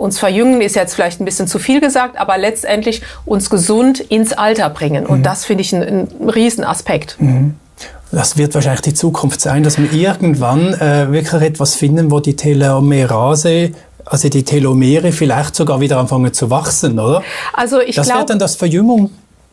uns 0.00 0.18
verjüngen 0.18 0.62
ist 0.62 0.76
jetzt 0.76 0.94
vielleicht 0.94 1.20
ein 1.20 1.26
bisschen 1.26 1.46
zu 1.46 1.58
viel 1.58 1.80
gesagt, 1.80 2.18
aber 2.18 2.38
letztendlich 2.38 3.02
uns 3.26 3.50
gesund 3.50 4.00
ins 4.00 4.32
Alter 4.32 4.70
bringen. 4.70 5.04
Und 5.04 5.18
mhm. 5.18 5.22
das 5.24 5.44
finde 5.44 5.60
ich 5.60 5.74
ein, 5.74 5.82
ein 5.82 6.30
Riesenaspekt. 6.30 7.16
Mhm. 7.18 7.56
Das 8.10 8.38
wird 8.38 8.54
wahrscheinlich 8.54 8.80
die 8.80 8.94
Zukunft 8.94 9.40
sein, 9.40 9.62
dass 9.62 9.78
wir 9.78 9.92
irgendwann 9.92 10.72
äh, 10.74 11.12
wirklich 11.12 11.42
etwas 11.42 11.74
finden, 11.74 12.10
wo 12.10 12.18
die 12.18 12.34
Telomerase 12.34 13.72
also 14.06 14.28
die 14.30 14.42
Telomere 14.42 15.12
vielleicht 15.12 15.54
sogar 15.54 15.80
wieder 15.80 15.98
anfangen 15.98 16.32
zu 16.32 16.50
wachsen, 16.50 16.98
oder? 16.98 17.22
Also 17.52 17.80
ich 17.80 17.92
glaube, 17.92 18.08
das 18.08 18.16
wäre 18.16 18.26
dann 18.26 18.38
das 18.38 18.56
Verjüngung 18.56 19.10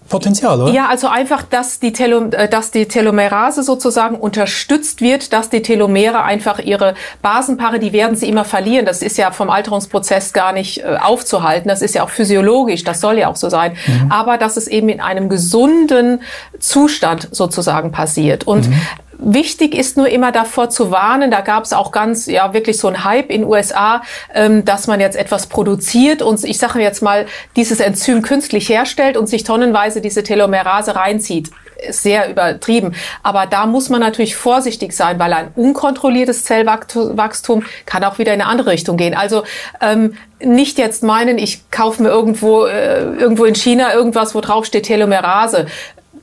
Potenzial, 0.09 0.61
oder? 0.61 0.71
Ja, 0.71 0.87
also 0.87 1.07
einfach, 1.07 1.43
dass 1.43 1.79
die, 1.79 1.93
Telo, 1.93 2.29
äh, 2.31 2.47
dass 2.47 2.71
die 2.71 2.87
Telomerase 2.87 3.63
sozusagen 3.63 4.15
unterstützt 4.15 5.01
wird, 5.01 5.33
dass 5.33 5.49
die 5.49 5.61
Telomere 5.61 6.23
einfach 6.23 6.59
ihre 6.59 6.95
Basenpaare, 7.21 7.79
die 7.79 7.93
werden 7.93 8.15
sie 8.15 8.29
immer 8.29 8.45
verlieren. 8.45 8.85
Das 8.85 9.01
ist 9.01 9.17
ja 9.17 9.31
vom 9.31 9.49
Alterungsprozess 9.49 10.33
gar 10.33 10.53
nicht 10.53 10.79
äh, 10.79 10.97
aufzuhalten. 11.01 11.67
Das 11.67 11.81
ist 11.81 11.95
ja 11.95 12.03
auch 12.03 12.09
physiologisch. 12.09 12.83
Das 12.83 13.01
soll 13.01 13.17
ja 13.17 13.27
auch 13.27 13.35
so 13.35 13.49
sein. 13.49 13.75
Mhm. 13.85 14.11
Aber 14.11 14.37
dass 14.37 14.57
es 14.57 14.67
eben 14.67 14.89
in 14.89 15.01
einem 15.01 15.29
gesunden 15.29 16.21
Zustand 16.59 17.29
sozusagen 17.31 17.91
passiert. 17.91 18.45
Und 18.45 18.69
mhm. 18.69 18.81
Wichtig 19.19 19.73
ist 19.75 19.97
nur 19.97 20.07
immer 20.07 20.31
davor 20.31 20.69
zu 20.69 20.91
warnen, 20.91 21.31
da 21.31 21.41
gab 21.41 21.63
es 21.63 21.73
auch 21.73 21.91
ganz, 21.91 22.27
ja 22.27 22.53
wirklich 22.53 22.77
so 22.77 22.87
ein 22.87 23.03
Hype 23.03 23.31
in 23.31 23.43
USA, 23.43 24.03
ähm, 24.33 24.63
dass 24.63 24.87
man 24.87 24.99
jetzt 24.99 25.17
etwas 25.17 25.47
produziert 25.47 26.21
und 26.21 26.43
ich 26.43 26.59
sage 26.59 26.79
jetzt 26.79 27.01
mal, 27.01 27.25
dieses 27.55 27.79
Enzym 27.79 28.21
künstlich 28.21 28.69
herstellt 28.69 29.17
und 29.17 29.27
sich 29.27 29.43
tonnenweise 29.43 30.01
diese 30.01 30.23
Telomerase 30.23 30.95
reinzieht 30.95 31.51
sehr 31.89 32.29
übertrieben. 32.29 32.95
Aber 33.23 33.45
da 33.45 33.65
muss 33.65 33.89
man 33.89 34.01
natürlich 34.01 34.35
vorsichtig 34.35 34.93
sein, 34.93 35.19
weil 35.19 35.33
ein 35.33 35.49
unkontrolliertes 35.55 36.43
Zellwachstum 36.43 37.63
kann 37.85 38.03
auch 38.03 38.19
wieder 38.19 38.33
in 38.33 38.41
eine 38.41 38.49
andere 38.49 38.71
Richtung 38.71 38.97
gehen. 38.97 39.13
Also 39.13 39.43
ähm, 39.81 40.15
nicht 40.39 40.77
jetzt 40.77 41.03
meinen, 41.03 41.37
ich 41.37 41.69
kaufe 41.71 42.03
mir 42.03 42.09
irgendwo 42.09 42.65
äh, 42.65 43.03
irgendwo 43.15 43.45
in 43.45 43.55
China 43.55 43.93
irgendwas, 43.93 44.35
wo 44.35 44.41
drauf 44.41 44.65
steht 44.65 44.83
Telomerase 44.83 45.67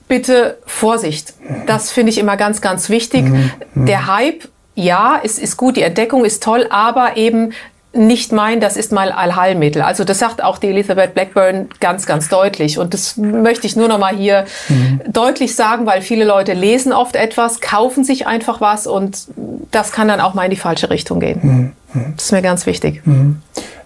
bitte 0.09 0.59
Vorsicht. 0.67 1.35
Das 1.67 1.91
finde 1.91 2.11
ich 2.11 2.19
immer 2.19 2.37
ganz, 2.37 2.61
ganz 2.61 2.89
wichtig. 2.89 3.25
Mhm. 3.25 3.51
Der 3.75 4.07
Hype, 4.07 4.49
ja, 4.75 5.21
es 5.23 5.39
ist 5.39 5.57
gut, 5.57 5.77
die 5.77 5.83
Entdeckung 5.83 6.25
ist 6.25 6.43
toll, 6.43 6.67
aber 6.71 7.17
eben 7.17 7.53
nicht 7.97 8.33
mein, 8.33 8.61
das 8.61 8.77
ist 8.77 8.93
mal 8.93 9.13
Allheilmittel. 9.13 9.81
Also 9.81 10.05
das 10.05 10.19
sagt 10.19 10.43
auch 10.43 10.59
die 10.59 10.69
Elizabeth 10.69 11.15
Blackburn 11.15 11.69
ganz, 11.81 12.07
ganz 12.07 12.29
deutlich. 12.29 12.79
Und 12.79 12.93
das 12.93 13.17
möchte 13.17 13.67
ich 13.67 13.77
nur 13.77 13.89
noch 13.89 13.99
mal 13.99 14.15
hier 14.15 14.47
mhm. 14.69 15.01
deutlich 15.07 15.55
sagen, 15.55 15.87
weil 15.87 16.03
viele 16.03 16.25
Leute 16.25 16.55
lesen 16.55 16.93
oft 16.93 17.15
etwas, 17.15 17.61
kaufen 17.61 18.03
sich 18.05 18.27
einfach 18.27 18.61
was 18.61 18.87
und 18.87 19.29
das 19.71 19.93
kann 19.93 20.09
dann 20.09 20.21
auch 20.21 20.35
mal 20.35 20.45
in 20.45 20.51
die 20.51 20.57
falsche 20.57 20.91
Richtung 20.91 21.21
gehen. 21.21 21.73
Mhm. 21.93 22.15
Das 22.17 22.27
ist 22.27 22.33
mir 22.33 22.43
ganz 22.43 22.67
wichtig. 22.67 23.03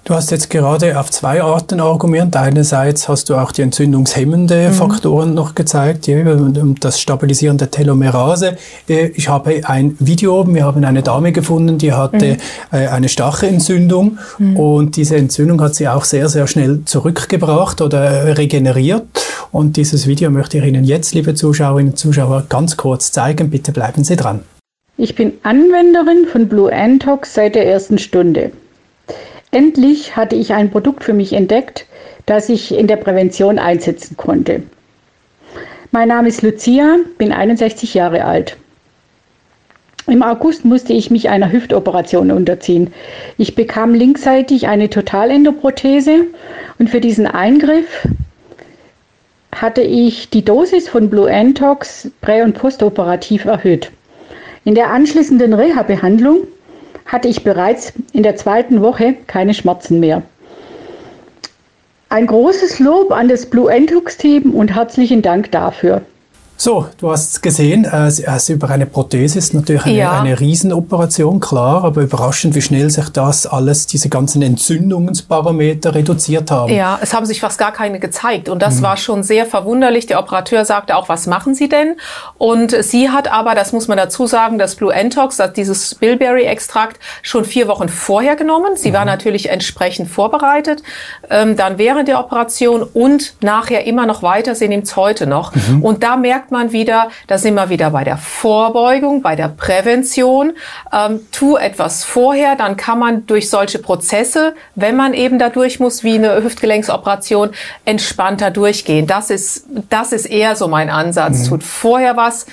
Du 0.04 0.14
hast 0.14 0.30
jetzt 0.30 0.48
gerade 0.48 0.98
auf 0.98 1.10
zwei 1.10 1.42
Arten 1.42 1.80
argumentiert. 1.80 2.36
Einerseits 2.36 3.08
hast 3.08 3.28
du 3.28 3.34
auch 3.34 3.52
die 3.52 3.62
entzündungshemmende 3.62 4.68
mhm. 4.68 4.72
Faktoren 4.72 5.34
noch 5.34 5.54
gezeigt, 5.54 6.06
ja, 6.06 6.16
das 6.80 7.00
Stabilisieren 7.00 7.58
der 7.58 7.70
Telomerase. 7.70 8.56
Äh, 8.88 9.08
ich 9.08 9.28
habe 9.28 9.60
ein 9.64 9.96
Video, 9.98 10.46
wir 10.46 10.64
haben 10.64 10.84
eine 10.84 11.02
Dame 11.02 11.32
gefunden, 11.32 11.78
die 11.78 11.92
hatte 11.92 12.34
mhm. 12.34 12.36
Äh, 12.72 12.88
eine 12.88 13.08
Stachentzündung 13.08 14.18
mhm. 14.38 14.56
und 14.56 14.96
diese 14.96 15.16
Entzündung 15.16 15.60
hat 15.60 15.74
sie 15.74 15.88
auch 15.88 16.04
sehr, 16.04 16.28
sehr 16.28 16.46
schnell 16.46 16.82
zurückgebracht 16.84 17.80
oder 17.80 18.36
regeneriert. 18.36 19.04
Und 19.50 19.76
dieses 19.76 20.06
Video 20.06 20.30
möchte 20.30 20.58
ich 20.58 20.64
Ihnen 20.64 20.84
jetzt, 20.84 21.14
liebe 21.14 21.34
Zuschauerinnen 21.34 21.92
und 21.92 21.98
Zuschauer, 21.98 22.44
ganz 22.48 22.76
kurz 22.76 23.12
zeigen. 23.12 23.50
Bitte 23.50 23.72
bleiben 23.72 24.04
Sie 24.04 24.16
dran. 24.16 24.40
Ich 24.96 25.14
bin 25.14 25.34
Anwenderin 25.42 26.26
von 26.30 26.48
Blue 26.48 26.72
Antox 26.72 27.34
seit 27.34 27.54
der 27.54 27.66
ersten 27.66 27.98
Stunde. 27.98 28.52
Endlich 29.50 30.16
hatte 30.16 30.36
ich 30.36 30.52
ein 30.52 30.70
Produkt 30.70 31.04
für 31.04 31.14
mich 31.14 31.32
entdeckt, 31.32 31.86
das 32.26 32.48
ich 32.48 32.76
in 32.76 32.86
der 32.86 32.96
Prävention 32.96 33.58
einsetzen 33.58 34.16
konnte. 34.16 34.62
Mein 35.90 36.08
Name 36.08 36.28
ist 36.28 36.42
Lucia, 36.42 36.96
bin 37.16 37.32
61 37.32 37.94
Jahre 37.94 38.24
alt. 38.24 38.58
Im 40.06 40.22
August 40.22 40.64
musste 40.64 40.92
ich 40.92 41.10
mich 41.10 41.28
einer 41.28 41.52
Hüftoperation 41.52 42.30
unterziehen. 42.30 42.92
Ich 43.36 43.54
bekam 43.54 43.94
linksseitig 43.94 44.66
eine 44.66 44.90
Totalendoprothese 44.90 46.26
und 46.78 46.90
für 46.90 47.00
diesen 47.00 47.26
Eingriff 47.26 48.06
hatte 49.54 49.82
ich 49.82 50.30
die 50.30 50.44
Dosis 50.44 50.88
von 50.88 51.10
Blue 51.10 51.30
Antox 51.30 52.10
prä- 52.22 52.42
und 52.42 52.54
postoperativ 52.54 53.44
erhöht. 53.44 53.90
In 54.64 54.74
der 54.74 54.90
anschließenden 54.90 55.54
Reha-Behandlung 55.54 56.46
hatte 57.08 57.26
ich 57.26 57.42
bereits 57.42 57.92
in 58.12 58.22
der 58.22 58.36
zweiten 58.36 58.82
Woche 58.82 59.16
keine 59.26 59.54
Schmerzen 59.54 59.98
mehr. 59.98 60.22
Ein 62.10 62.26
großes 62.26 62.78
Lob 62.78 63.12
an 63.12 63.28
das 63.28 63.46
Blue 63.46 63.70
Entux 63.70 64.16
Team 64.16 64.54
und 64.54 64.74
herzlichen 64.74 65.22
Dank 65.22 65.50
dafür. 65.50 66.02
So, 66.60 66.88
du 66.98 67.12
hast 67.12 67.40
gesehen, 67.40 67.84
äh, 67.84 68.10
also 68.26 68.52
über 68.52 68.68
eine 68.68 68.84
Prothese 68.84 69.38
ist 69.38 69.54
natürlich 69.54 69.86
eine, 69.86 69.94
ja. 69.94 70.20
eine 70.20 70.40
Riesenoperation, 70.40 71.38
klar, 71.38 71.84
aber 71.84 72.02
überraschend, 72.02 72.56
wie 72.56 72.60
schnell 72.60 72.90
sich 72.90 73.10
das 73.10 73.46
alles, 73.46 73.86
diese 73.86 74.08
ganzen 74.08 74.42
Entzündungsparameter 74.42 75.94
reduziert 75.94 76.50
haben. 76.50 76.72
Ja, 76.72 76.98
es 77.00 77.14
haben 77.14 77.26
sich 77.26 77.40
fast 77.40 77.58
gar 77.58 77.70
keine 77.70 78.00
gezeigt 78.00 78.48
und 78.48 78.60
das 78.60 78.78
mhm. 78.78 78.82
war 78.82 78.96
schon 78.96 79.22
sehr 79.22 79.46
verwunderlich. 79.46 80.06
Der 80.06 80.18
Operateur 80.18 80.64
sagte 80.64 80.96
auch, 80.96 81.08
was 81.08 81.28
machen 81.28 81.54
Sie 81.54 81.68
denn? 81.68 81.94
Und 82.38 82.74
sie 82.82 83.08
hat 83.08 83.30
aber, 83.30 83.54
das 83.54 83.72
muss 83.72 83.86
man 83.86 83.96
dazu 83.96 84.26
sagen, 84.26 84.58
das 84.58 84.74
Blue 84.74 84.92
Entox, 84.92 85.40
dieses 85.54 85.94
Bilberry-Extrakt, 85.94 86.98
schon 87.22 87.44
vier 87.44 87.68
Wochen 87.68 87.88
vorher 87.88 88.34
genommen. 88.34 88.72
Sie 88.74 88.90
mhm. 88.90 88.94
war 88.94 89.04
natürlich 89.04 89.48
entsprechend 89.48 90.10
vorbereitet. 90.10 90.82
Ähm, 91.30 91.56
dann 91.56 91.78
während 91.78 92.08
der 92.08 92.18
Operation 92.18 92.82
und 92.82 93.34
nachher 93.42 93.86
immer 93.86 94.06
noch 94.06 94.24
weiter, 94.24 94.56
sie 94.56 94.66
nimmt 94.66 94.86
es 94.86 94.96
heute 94.96 95.28
noch. 95.28 95.54
Mhm. 95.54 95.82
Und 95.84 96.02
da 96.02 96.16
merkt 96.16 96.47
merkt 96.48 96.50
man 96.50 96.72
wieder, 96.72 97.08
da 97.26 97.38
sind 97.38 97.54
wir 97.54 97.68
wieder 97.68 97.90
bei 97.90 98.04
der 98.04 98.16
Vorbeugung, 98.16 99.22
bei 99.22 99.36
der 99.36 99.48
Prävention. 99.48 100.52
Ähm, 100.92 101.20
tu 101.32 101.56
etwas 101.56 102.04
vorher, 102.04 102.56
dann 102.56 102.76
kann 102.76 102.98
man 102.98 103.26
durch 103.26 103.50
solche 103.50 103.78
Prozesse, 103.78 104.54
wenn 104.74 104.96
man 104.96 105.14
eben 105.14 105.38
da 105.38 105.50
durch 105.50 105.80
muss, 105.80 106.04
wie 106.04 106.14
eine 106.14 106.42
Hüftgelenksoperation, 106.42 107.50
entspannter 107.84 108.50
durchgehen. 108.50 109.06
Das 109.06 109.30
ist, 109.30 109.66
das 109.90 110.12
ist 110.12 110.26
eher 110.26 110.56
so 110.56 110.68
mein 110.68 110.90
Ansatz. 110.90 111.44
Mhm. 111.44 111.48
Tut 111.48 111.62
vorher 111.64 112.16
was, 112.16 112.46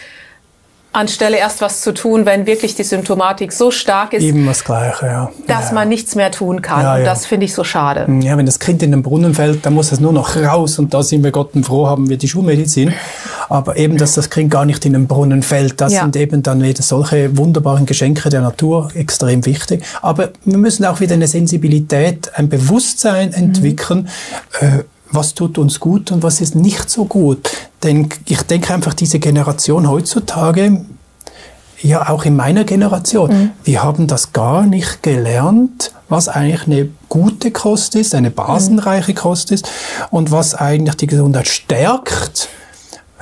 anstelle 0.95 1.37
erst 1.37 1.61
was 1.61 1.81
zu 1.81 1.93
tun, 1.93 2.25
wenn 2.25 2.45
wirklich 2.45 2.75
die 2.75 2.83
Symptomatik 2.83 3.51
so 3.51 3.71
stark 3.71 4.13
ist, 4.13 4.23
Eben 4.23 4.45
das 4.45 4.63
Gleiche, 4.63 5.05
ja. 5.05 5.31
dass 5.47 5.67
ja. 5.67 5.73
man 5.73 5.89
nichts 5.89 6.15
mehr 6.15 6.31
tun 6.31 6.61
kann. 6.61 6.81
Ja, 6.81 6.93
ja. 6.93 6.99
Und 6.99 7.05
das 7.05 7.25
finde 7.25 7.45
ich 7.45 7.53
so 7.53 7.63
schade. 7.63 8.07
Ja, 8.21 8.37
wenn 8.37 8.45
das 8.45 8.59
Kind 8.59 8.81
in 8.81 8.91
den 8.91 9.03
Brunnen 9.03 9.33
fällt, 9.33 9.65
dann 9.65 9.73
muss 9.73 9.91
es 9.91 9.99
nur 9.99 10.13
noch 10.13 10.35
raus 10.35 10.79
und 10.79 10.93
da 10.93 11.03
sind 11.03 11.23
wir 11.23 11.31
Gott 11.31 11.51
froh, 11.63 11.87
haben 11.87 12.09
wir 12.09 12.17
die 12.17 12.27
Schulmedizin. 12.27 12.93
Aber 13.49 13.77
eben, 13.77 13.97
dass 13.97 14.15
das 14.15 14.29
Kind 14.29 14.49
gar 14.49 14.65
nicht 14.65 14.85
in 14.85 14.93
den 14.93 15.07
Brunnen 15.07 15.43
fällt, 15.43 15.79
das 15.81 15.93
sind 15.93 16.15
eben 16.15 16.41
dann 16.41 16.63
wieder 16.63 16.81
solche 16.81 17.37
wunderbaren 17.37 17.85
Geschenke 17.85 18.29
der 18.29 18.41
Natur 18.41 18.89
extrem 18.95 19.45
wichtig. 19.45 19.83
Aber 20.01 20.29
wir 20.43 20.57
müssen 20.57 20.85
auch 20.85 20.99
wieder 20.99 21.13
eine 21.13 21.27
Sensibilität, 21.27 22.31
ein 22.35 22.49
Bewusstsein 22.49 23.33
entwickeln, 23.33 24.09
mhm. 24.61 24.67
äh, 24.67 24.83
was 25.11 25.33
tut 25.33 25.57
uns 25.57 25.79
gut 25.79 26.11
und 26.11 26.23
was 26.23 26.41
ist 26.41 26.55
nicht 26.55 26.89
so 26.89 27.05
gut. 27.05 27.49
Denn 27.85 28.09
ich 28.27 28.41
denke 28.41 28.73
einfach, 28.73 28.93
diese 28.93 29.19
Generation 29.19 29.87
heutzutage, 29.89 30.81
ja 31.81 32.09
auch 32.09 32.25
in 32.25 32.35
meiner 32.35 32.63
Generation, 32.63 33.29
mhm. 33.29 33.51
wir 33.63 33.83
haben 33.83 34.07
das 34.07 34.33
gar 34.33 34.63
nicht 34.63 35.03
gelernt, 35.03 35.91
was 36.09 36.27
eigentlich 36.27 36.65
eine 36.67 36.89
gute 37.09 37.51
Kost 37.51 37.95
ist, 37.95 38.15
eine 38.15 38.31
basenreiche 38.31 39.13
Kost 39.13 39.51
ist 39.51 39.69
und 40.09 40.31
was 40.31 40.55
eigentlich 40.55 40.95
die 40.95 41.07
Gesundheit 41.07 41.47
stärkt 41.47 42.49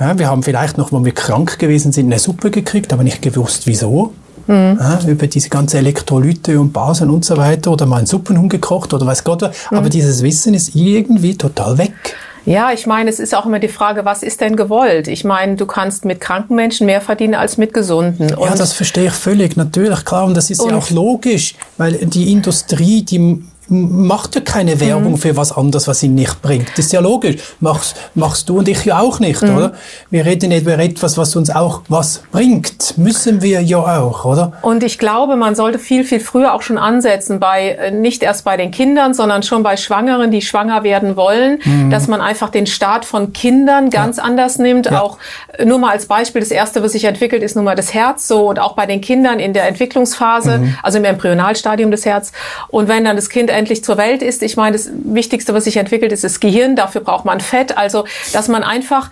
Ja, 0.00 0.18
wir 0.18 0.28
haben 0.28 0.42
vielleicht 0.42 0.78
noch, 0.78 0.92
wo 0.92 1.04
wir 1.04 1.12
krank 1.12 1.58
gewesen 1.58 1.92
sind, 1.92 2.06
eine 2.06 2.18
Suppe 2.18 2.50
gekriegt, 2.50 2.92
aber 2.92 3.04
nicht 3.04 3.22
gewusst, 3.22 3.66
wieso. 3.66 4.12
Mhm. 4.46 4.78
Ja, 4.80 4.98
über 5.06 5.26
diese 5.26 5.48
ganzen 5.48 5.78
Elektrolyte 5.78 6.58
und 6.58 6.72
Basen 6.72 7.10
und 7.10 7.24
so 7.24 7.36
weiter 7.36 7.70
oder 7.70 7.86
mal 7.86 7.98
einen 7.98 8.06
Suppenhuhn 8.06 8.48
gekocht 8.48 8.92
oder 8.92 9.06
weiß 9.06 9.24
Gott. 9.24 9.42
Mhm. 9.42 9.76
Aber 9.76 9.88
dieses 9.88 10.22
Wissen 10.22 10.54
ist 10.54 10.74
irgendwie 10.74 11.36
total 11.36 11.78
weg. 11.78 12.16
Ja, 12.46 12.72
ich 12.72 12.86
meine, 12.86 13.08
es 13.08 13.20
ist 13.20 13.34
auch 13.34 13.46
immer 13.46 13.58
die 13.58 13.68
Frage, 13.68 14.04
was 14.04 14.22
ist 14.22 14.40
denn 14.40 14.56
gewollt? 14.56 15.08
Ich 15.08 15.24
meine, 15.24 15.56
du 15.56 15.66
kannst 15.66 16.04
mit 16.04 16.20
kranken 16.20 16.54
Menschen 16.54 16.86
mehr 16.86 17.00
verdienen 17.00 17.34
als 17.34 17.56
mit 17.56 17.72
gesunden. 17.72 18.34
Und 18.34 18.48
ja, 18.48 18.54
das 18.54 18.72
verstehe 18.74 19.06
ich 19.06 19.12
völlig, 19.12 19.56
natürlich, 19.56 20.04
klar. 20.04 20.26
Und 20.26 20.36
das 20.36 20.50
ist 20.50 20.64
ja 20.64 20.76
auch 20.76 20.90
logisch, 20.90 21.54
weil 21.78 21.94
die 21.94 22.32
Industrie, 22.32 23.02
die 23.02 23.42
macht 23.68 24.34
ja 24.34 24.40
keine 24.42 24.78
Werbung 24.80 25.12
mhm. 25.12 25.18
für 25.18 25.36
was 25.36 25.52
anderes, 25.52 25.88
was 25.88 26.02
ihn 26.02 26.14
nicht 26.14 26.42
bringt. 26.42 26.68
Das 26.76 26.86
ist 26.86 26.92
ja 26.92 27.00
logisch. 27.00 27.36
Machst, 27.60 27.96
machst 28.14 28.48
du 28.48 28.58
und 28.58 28.68
ich 28.68 28.84
ja 28.84 29.00
auch 29.00 29.20
nicht, 29.20 29.42
mhm. 29.42 29.56
oder? 29.56 29.72
Wir 30.10 30.26
reden 30.26 30.50
nicht 30.50 30.62
über 30.62 30.78
etwas, 30.78 31.16
was 31.16 31.34
uns 31.34 31.48
auch 31.50 31.82
was 31.88 32.22
bringt. 32.30 32.98
Müssen 32.98 33.40
wir 33.40 33.62
ja 33.62 33.78
auch, 33.78 34.24
oder? 34.24 34.52
Und 34.62 34.82
ich 34.82 34.98
glaube, 34.98 35.36
man 35.36 35.54
sollte 35.54 35.78
viel, 35.78 36.04
viel 36.04 36.20
früher 36.20 36.52
auch 36.52 36.62
schon 36.62 36.76
ansetzen 36.76 37.40
bei, 37.40 37.70
äh, 37.70 37.90
nicht 37.90 38.22
erst 38.22 38.44
bei 38.44 38.56
den 38.56 38.70
Kindern, 38.70 39.14
sondern 39.14 39.42
schon 39.42 39.62
bei 39.62 39.76
Schwangeren, 39.76 40.30
die 40.30 40.42
schwanger 40.42 40.82
werden 40.82 41.16
wollen, 41.16 41.60
mhm. 41.64 41.90
dass 41.90 42.06
man 42.06 42.20
einfach 42.20 42.50
den 42.50 42.66
Start 42.66 43.04
von 43.04 43.32
Kindern 43.32 43.88
ganz 43.88 44.18
ja. 44.18 44.24
anders 44.24 44.58
nimmt. 44.58 44.86
Ja. 44.86 45.00
Auch 45.00 45.18
äh, 45.56 45.64
nur 45.64 45.78
mal 45.78 45.90
als 45.90 46.06
Beispiel, 46.06 46.40
das 46.40 46.50
erste, 46.50 46.82
was 46.82 46.92
sich 46.92 47.04
entwickelt, 47.04 47.42
ist 47.42 47.56
nun 47.56 47.64
mal 47.64 47.76
das 47.76 47.94
Herz 47.94 48.28
so 48.28 48.48
und 48.48 48.58
auch 48.58 48.74
bei 48.74 48.84
den 48.84 49.00
Kindern 49.00 49.38
in 49.38 49.54
der 49.54 49.66
Entwicklungsphase, 49.68 50.58
mhm. 50.58 50.76
also 50.82 50.98
im 50.98 51.04
Embryonalstadium 51.04 51.90
des 51.90 52.04
Herz. 52.04 52.32
Und 52.68 52.88
wenn 52.88 53.04
dann 53.04 53.16
das 53.16 53.30
Kind 53.30 53.53
endlich 53.54 53.82
zur 53.84 53.96
Welt 53.96 54.22
ist. 54.22 54.42
Ich 54.42 54.56
meine, 54.56 54.76
das 54.76 54.90
Wichtigste, 54.92 55.54
was 55.54 55.64
sich 55.64 55.76
entwickelt, 55.76 56.12
ist 56.12 56.24
das 56.24 56.40
Gehirn. 56.40 56.76
Dafür 56.76 57.00
braucht 57.00 57.24
man 57.24 57.40
Fett. 57.40 57.78
Also, 57.78 58.04
dass 58.32 58.48
man 58.48 58.62
einfach 58.62 59.10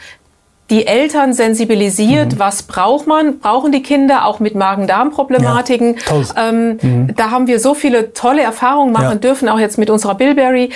die 0.73 0.87
Eltern 0.87 1.35
sensibilisiert, 1.35 2.33
mhm. 2.33 2.39
was 2.39 2.63
braucht 2.63 3.07
man, 3.07 3.41
brauchen 3.41 3.73
die 3.73 3.83
Kinder 3.83 4.25
auch 4.25 4.41
mit 4.41 4.55
Magen-Darm-Problematiken. 4.55 5.97
Ja, 6.09 6.49
ähm, 6.49 6.79
mhm. 6.81 7.15
Da 7.15 7.31
haben 7.31 7.47
wir 7.47 7.61
so 7.61 7.75
viele 7.75 8.15
tolle 8.15 8.41
Erfahrungen 8.41 8.91
machen 8.91 9.05
ja. 9.05 9.15
dürfen, 9.17 9.51
auch 9.51 9.59
jetzt 9.59 9.77
mit 9.77 9.91
unserer 9.91 10.15
Bilberry, 10.15 10.71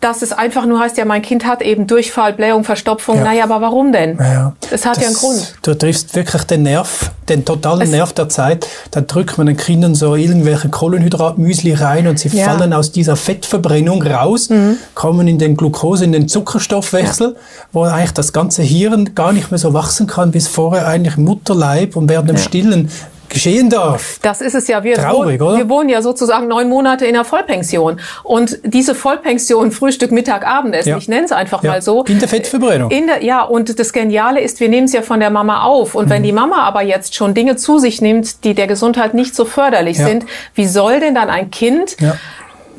dass 0.00 0.20
es 0.20 0.32
einfach 0.32 0.66
nur 0.66 0.78
heißt, 0.78 0.98
ja, 0.98 1.06
mein 1.06 1.22
Kind 1.22 1.46
hat 1.46 1.62
eben 1.62 1.86
Durchfall, 1.86 2.34
Blähung, 2.34 2.64
Verstopfung. 2.64 3.16
Ja. 3.16 3.24
Naja, 3.24 3.44
aber 3.44 3.62
warum 3.62 3.92
denn? 3.92 4.18
Ja, 4.18 4.52
das 4.70 4.84
hat 4.84 4.96
das, 4.96 5.02
ja 5.02 5.08
einen 5.08 5.16
Grund. 5.16 5.54
Du 5.62 5.72
triffst 5.72 6.14
wirklich 6.14 6.44
den 6.44 6.62
Nerv, 6.64 7.10
den 7.30 7.46
totalen 7.46 7.80
es, 7.80 7.90
Nerv 7.90 8.12
der 8.12 8.28
Zeit. 8.28 8.66
Da 8.90 9.00
drückt 9.00 9.38
man 9.38 9.46
den 9.46 9.56
Kindern 9.56 9.94
so 9.94 10.16
irgendwelche 10.16 10.68
Kohlenhydratmüsli 10.68 11.72
rein 11.72 12.08
und 12.08 12.18
sie 12.18 12.28
fallen 12.28 12.74
aus 12.74 12.92
dieser 12.92 13.16
Fettverbrennung 13.16 14.02
raus, 14.02 14.50
mhm. 14.50 14.76
kommen 14.94 15.28
in 15.28 15.38
den 15.38 15.56
Glucose, 15.56 16.04
in 16.04 16.12
den 16.12 16.28
Zuckerstoffwechsel, 16.28 17.36
wo 17.72 17.84
eigentlich 17.84 18.12
das 18.12 18.34
ganze 18.34 18.62
Hirn 18.62 19.14
gar 19.14 19.29
nicht 19.32 19.50
mehr 19.50 19.58
so 19.58 19.74
wachsen 19.74 20.06
kann, 20.06 20.30
bis 20.30 20.48
vorher 20.48 20.86
eigentlich 20.86 21.16
Mutterleib 21.16 21.96
und 21.96 22.08
während 22.08 22.28
dem 22.28 22.36
ja. 22.36 22.42
Stillen 22.42 22.90
geschehen 23.30 23.70
darf. 23.70 24.18
Das 24.22 24.40
ist 24.40 24.54
es 24.54 24.68
ja. 24.68 24.84
Wir, 24.84 24.96
Traurig, 24.96 25.40
wohnen, 25.40 25.58
wir 25.58 25.68
wohnen 25.68 25.88
ja 25.88 26.02
sozusagen 26.02 26.48
neun 26.48 26.68
Monate 26.68 27.06
in 27.06 27.14
der 27.14 27.24
Vollpension. 27.24 28.00
Und 28.24 28.58
diese 28.64 28.94
Vollpension, 28.94 29.70
Frühstück, 29.70 30.12
Mittag, 30.12 30.46
Abendessen, 30.46 30.90
ja. 30.90 30.98
ich 30.98 31.08
nenne 31.08 31.24
es 31.24 31.32
einfach 31.32 31.62
ja. 31.62 31.70
mal 31.70 31.82
so. 31.82 32.04
In 32.04 32.18
der 32.18 32.28
Fettverbrennung. 32.28 32.90
In 32.90 33.06
der, 33.06 33.24
ja, 33.24 33.42
und 33.42 33.78
das 33.78 33.92
Geniale 33.92 34.40
ist, 34.40 34.60
wir 34.60 34.68
nehmen 34.68 34.86
es 34.86 34.92
ja 34.92 35.02
von 35.02 35.20
der 35.20 35.30
Mama 35.30 35.62
auf. 35.62 35.94
Und 35.94 36.06
mhm. 36.06 36.10
wenn 36.10 36.22
die 36.24 36.32
Mama 36.32 36.62
aber 36.62 36.82
jetzt 36.82 37.14
schon 37.14 37.32
Dinge 37.32 37.56
zu 37.56 37.78
sich 37.78 38.02
nimmt, 38.02 38.44
die 38.44 38.54
der 38.54 38.66
Gesundheit 38.66 39.14
nicht 39.14 39.34
so 39.34 39.44
förderlich 39.44 39.98
ja. 39.98 40.06
sind, 40.06 40.26
wie 40.54 40.66
soll 40.66 41.00
denn 41.00 41.14
dann 41.14 41.30
ein 41.30 41.50
Kind 41.50 41.96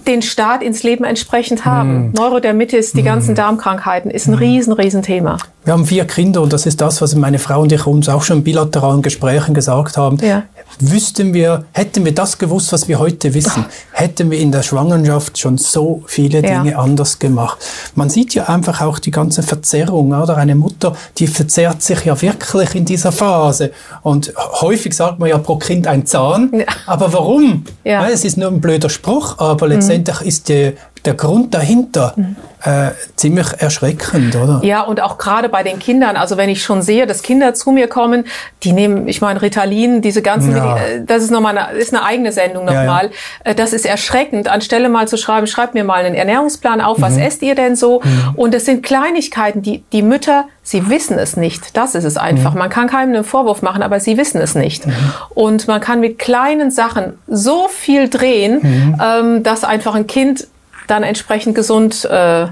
den 0.08 0.22
Start 0.22 0.64
ins 0.64 0.84
Leben 0.84 1.04
entsprechend 1.04 1.66
haben. 1.66 2.10
Mm. 2.10 2.14
Neurodermitis, 2.14 2.92
die 2.94 3.04
mm. 3.04 3.06
ganzen 3.06 3.36
Darmkrankheiten, 3.36 4.10
ist 4.10 4.28
ein 4.28 4.36
mm. 4.36 4.40
riesen, 4.40 4.74
riesen 4.74 5.04
Thema. 5.04 5.38
Wir 5.64 5.74
haben 5.74 5.86
vier 5.86 6.06
Kinder 6.06 6.42
und 6.42 6.52
das 6.54 6.66
ist 6.66 6.82
das, 6.82 7.04
was 7.04 7.14
meine 7.14 7.38
Frau 7.38 7.62
und 7.62 7.72
ich 7.72 7.86
uns 7.86 8.10
auch 8.10 8.24
schon 8.24 8.40
in 8.40 8.44
bilateralen 8.44 9.04
Gesprächen 9.04 9.54
gesagt 9.54 9.96
haben. 9.96 10.18
Ja. 10.18 10.44
Wüssten 10.80 11.36
wir, 11.36 11.66
hätten 11.74 12.04
wir 12.04 12.16
das 12.16 12.40
gewusst, 12.40 12.74
was 12.74 12.88
wir 12.88 12.98
heute 12.98 13.36
wissen, 13.36 13.66
hätten 13.92 14.32
wir 14.32 14.40
in 14.40 14.52
der 14.52 14.64
Schwangerschaft 14.64 15.38
schon 15.38 15.60
so 15.60 16.02
viele 16.08 16.42
Dinge 16.42 16.72
ja. 16.72 16.80
anders 16.80 17.20
gemacht. 17.20 17.60
Man 17.94 18.10
sieht 18.10 18.34
ja 18.34 18.46
einfach 18.46 18.82
auch 18.82 18.98
die 18.98 19.12
ganze 19.12 19.44
Verzerrung, 19.44 20.14
oder? 20.14 20.36
Eine 20.38 20.56
Mutter, 20.56 20.96
die 21.20 21.28
verzerrt 21.28 21.84
sich 21.84 22.06
ja 22.06 22.20
wirklich 22.20 22.74
in 22.74 22.86
dieser 22.86 23.12
Phase. 23.12 23.72
Und 24.02 24.34
häufig 24.62 24.96
sagt 24.96 25.20
man 25.20 25.30
ja 25.30 25.38
pro 25.38 25.58
Kind 25.58 25.86
ein 25.86 26.08
Zahn. 26.08 26.52
Ja. 26.54 26.66
Aber 26.88 27.14
warum? 27.14 27.66
Ja. 27.84 28.08
Es 28.08 28.26
ist 28.26 28.38
nur 28.38 28.50
ein 28.50 28.62
blöder 28.62 28.90
Spruch, 28.90 29.38
aber 29.38 29.68
mhm. 29.68 29.74
letztendlich 29.74 30.22
ist 30.22 30.50
die, 30.50 30.74
der 31.06 31.16
Grund 31.16 31.54
dahinter 31.54 32.14
mhm. 32.16 32.36
äh, 32.64 32.92
ziemlich 33.16 33.48
erschreckend, 33.58 34.36
oder? 34.36 34.62
Ja, 34.64 34.82
und 34.82 35.02
auch 35.02 35.18
gerade 35.18 35.50
bei 35.50 35.64
den 35.64 35.80
Kindern. 35.80 36.16
Also 36.16 36.38
wenn 36.38 36.50
ich 36.50 36.64
schon 36.64 36.82
sehe, 36.82 37.08
dass 37.08 37.24
Kinder 37.24 37.54
zu 37.54 37.72
mir 37.72 37.88
kommen, 37.88 38.26
die 38.64 38.72
nehmen, 38.72 39.08
ich 39.08 39.22
meine, 39.22 39.42
Ritalin, 39.42 40.02
diese 40.02 40.22
ganzen, 40.22 40.56
ja. 40.56 40.78
Äh, 40.78 41.04
das 41.04 41.24
ist 41.24 41.32
nochmal 41.32 41.58
eine, 41.58 41.78
ist 41.78 41.94
eine 41.94 42.04
eigene 42.04 42.32
Sendung 42.32 42.66
nochmal. 42.66 43.06
Ja, 43.06 43.12
ja. 43.46 43.52
Äh, 43.52 43.56
das 43.56 43.74
ist 43.74 43.86
erschreckend, 43.86 44.48
anstelle 44.48 44.90
mal 44.90 45.08
zu 45.08 45.18
schreiben, 45.18 45.48
schreibt 45.48 45.74
mir 45.74 45.84
mal 45.84 46.06
einen 46.06 46.16
Ernährungsplan 46.16 46.82
auf, 46.82 47.02
was 47.02 47.16
mhm. 47.16 47.22
esst 47.24 47.42
ihr 47.42 47.56
denn 47.56 47.76
so? 47.76 48.02
Mhm. 48.04 48.36
Und 48.36 48.54
es 48.54 48.66
sind 48.66 48.84
Kleinigkeiten, 48.84 49.62
die 49.62 49.84
die 49.92 50.04
Mütter, 50.04 50.46
sie 50.64 50.90
wissen 50.90 51.18
es 51.18 51.38
nicht. 51.38 51.76
Das 51.76 51.96
ist 51.96 52.04
es 52.04 52.18
einfach. 52.18 52.54
Mhm. 52.54 52.60
Man 52.60 52.70
kann 52.70 52.88
keinem 52.88 53.16
einen 53.16 53.24
Vorwurf 53.24 53.62
machen, 53.62 53.82
aber 53.82 54.00
sie 54.00 54.18
wissen 54.18 54.40
es 54.40 54.56
nicht. 54.56 54.86
Mhm. 54.86 54.94
Und 55.32 55.68
man 55.68 55.82
kann 55.82 56.00
mit 56.00 56.20
kleinen 56.20 56.72
Sachen 56.72 57.18
so 57.28 57.68
viel 57.68 58.10
drehen, 58.10 58.60
mhm. 58.62 59.02
ähm, 59.04 59.44
dass 59.44 59.64
einfach 59.64 59.96
ein 59.96 60.08
Kind 60.08 60.48
dann 60.88 61.04
entsprechend 61.04 61.56
gesund 61.56 62.06
äh, 62.06 62.48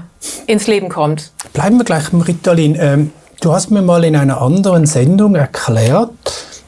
ins 0.46 0.66
Leben 0.66 0.88
kommt. 0.88 1.30
Bleiben 1.52 1.76
wir 1.78 1.84
gleich 1.84 2.12
im 2.12 2.20
Ritalin. 2.20 2.76
Ähm, 2.78 3.12
du 3.40 3.52
hast 3.52 3.70
mir 3.70 3.82
mal 3.82 4.04
in 4.04 4.16
einer 4.16 4.40
anderen 4.40 4.86
Sendung 4.86 5.34
erklärt, 5.34 6.10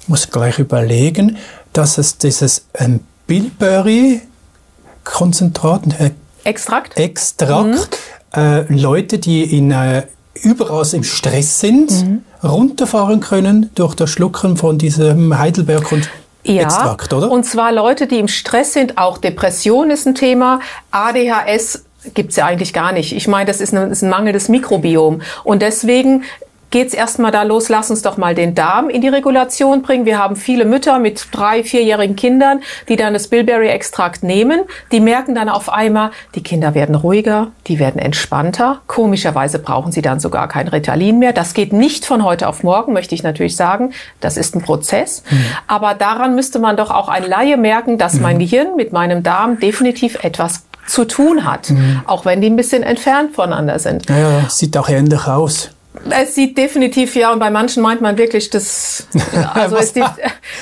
muss 0.07 0.31
gleich 0.31 0.59
überlegen, 0.59 1.39
dass 1.73 1.99
es 1.99 2.19
dieses 2.19 2.67
ähm, 2.75 3.01
Bilberry-Konzentrat, 3.27 6.01
äh, 6.01 6.11
Extrakt, 6.45 6.99
Extrakt 6.99 7.99
mhm. 8.35 8.41
äh, 8.41 8.63
Leute, 8.73 9.19
die 9.19 9.57
in 9.57 9.71
äh, 9.71 10.03
überaus 10.35 10.93
im 10.93 11.05
Stress 11.05 11.61
sind, 11.61 11.91
mhm. 11.91 12.23
runterfahren 12.43 13.21
können 13.21 13.71
durch 13.75 13.95
das 13.95 14.11
Schlucken 14.11 14.57
von 14.57 14.79
diesem 14.79 15.39
Heidelberg 15.39 15.93
und 15.93 16.11
ja, 16.45 16.63
Extrakt, 16.63 17.13
oder? 17.13 17.31
Und 17.31 17.45
zwar 17.45 17.73
Leute, 17.73 18.07
die 18.07 18.19
im 18.19 18.29
Stress 18.29 18.73
sind, 18.73 18.99
auch 18.99 19.19
Depression 19.19 19.91
ist 19.91 20.07
ein 20.07 20.15
Thema, 20.15 20.61
ADHS 20.91 21.85
gibt's 22.15 22.37
ja 22.37 22.47
eigentlich 22.47 22.73
gar 22.73 22.93
nicht. 22.93 23.15
Ich 23.15 23.29
meine, 23.29 23.47
das 23.47 23.61
ist, 23.61 23.73
ein, 23.73 23.91
ist 23.91 24.03
ein 24.03 24.11
mangelndes 24.11 24.49
Mikrobiom. 24.49 25.23
Und 25.45 25.63
deswegen 25.63 26.25
geht's 26.73 26.95
erstmal 26.95 27.31
da 27.31 27.45
los, 27.45 27.69
lass 27.69 27.91
uns 27.91 28.03
doch 28.03 28.17
mal 28.17 28.35
den 28.35 28.57
Darm 28.57 28.89
in 28.89 29.01
die 29.01 29.09
Regulation 29.09 29.83
bringen. 29.83 30.05
Wir 30.05 30.19
haben 30.19 30.35
viele 30.35 30.65
Mütter 30.65 30.99
mit 30.99 31.29
drei, 31.31 31.63
vierjährigen 31.63 32.17
Kindern, 32.17 32.61
die 32.89 32.97
dann 32.97 33.13
das 33.13 33.29
Bilberry-Extrakt 33.29 34.25
nehmen. 34.25 34.63
Die 34.91 34.99
merken 34.99 35.37
dann 35.37 35.49
auf 35.49 35.69
einmal, 35.69 36.11
die 36.35 36.43
Kinder 36.43 36.75
werden 36.75 36.97
ruhiger, 36.97 37.53
die 37.69 37.79
werden 37.79 38.01
entspannter. 38.01 38.81
Komischerweise 38.89 39.61
brauchen 39.61 39.93
sie 39.93 40.03
dann 40.03 40.19
sogar 40.19 40.49
kein 40.49 40.67
Ritalin 40.67 41.21
mehr. 41.21 41.33
Das 41.33 41.55
geht 41.55 41.73
nicht 41.73 42.05
von 42.05 42.25
heute 42.25 42.49
auf 42.49 42.65
morgen, 42.65 42.93
möchte 42.93 43.15
ich 43.15 43.23
natürlich 43.23 43.55
sagen. 43.55 43.93
Das 44.21 44.37
ist 44.37 44.57
ein 44.57 44.63
Prozess. 44.63 45.23
Mhm. 45.31 45.45
Aber 45.69 45.95
daran 45.95 46.35
müsste 46.35 46.59
man 46.59 46.77
doch 46.77 46.91
auch 46.91 47.09
ein 47.09 47.29
Laie 47.29 47.57
merken, 47.57 47.99
dass 47.99 48.15
mhm. 48.15 48.23
mein 48.23 48.39
Gehirn 48.39 48.77
mit 48.77 48.93
meinem 48.93 49.23
Darm 49.23 49.61
definitiv 49.61 50.25
etwas 50.25 50.65
zu 50.87 51.05
tun 51.05 51.45
hat, 51.45 51.71
mhm. 51.71 52.01
auch 52.07 52.25
wenn 52.25 52.41
die 52.41 52.49
ein 52.49 52.57
bisschen 52.57 52.83
entfernt 52.83 53.35
voneinander 53.35 53.79
sind. 53.79 54.09
Ja, 54.09 54.19
ja, 54.19 54.49
sieht 54.49 54.77
auch 54.77 54.89
ähnlich 54.89 55.27
aus. 55.27 55.71
Es 56.09 56.35
sieht 56.35 56.57
definitiv 56.57 57.15
ja, 57.17 57.33
und 57.33 57.39
bei 57.39 57.51
manchen 57.51 57.83
meint 57.83 58.01
man 58.01 58.17
wirklich, 58.17 58.49
das, 58.49 59.07
also 59.55 59.77
es, 59.77 59.93
die, 59.93 60.03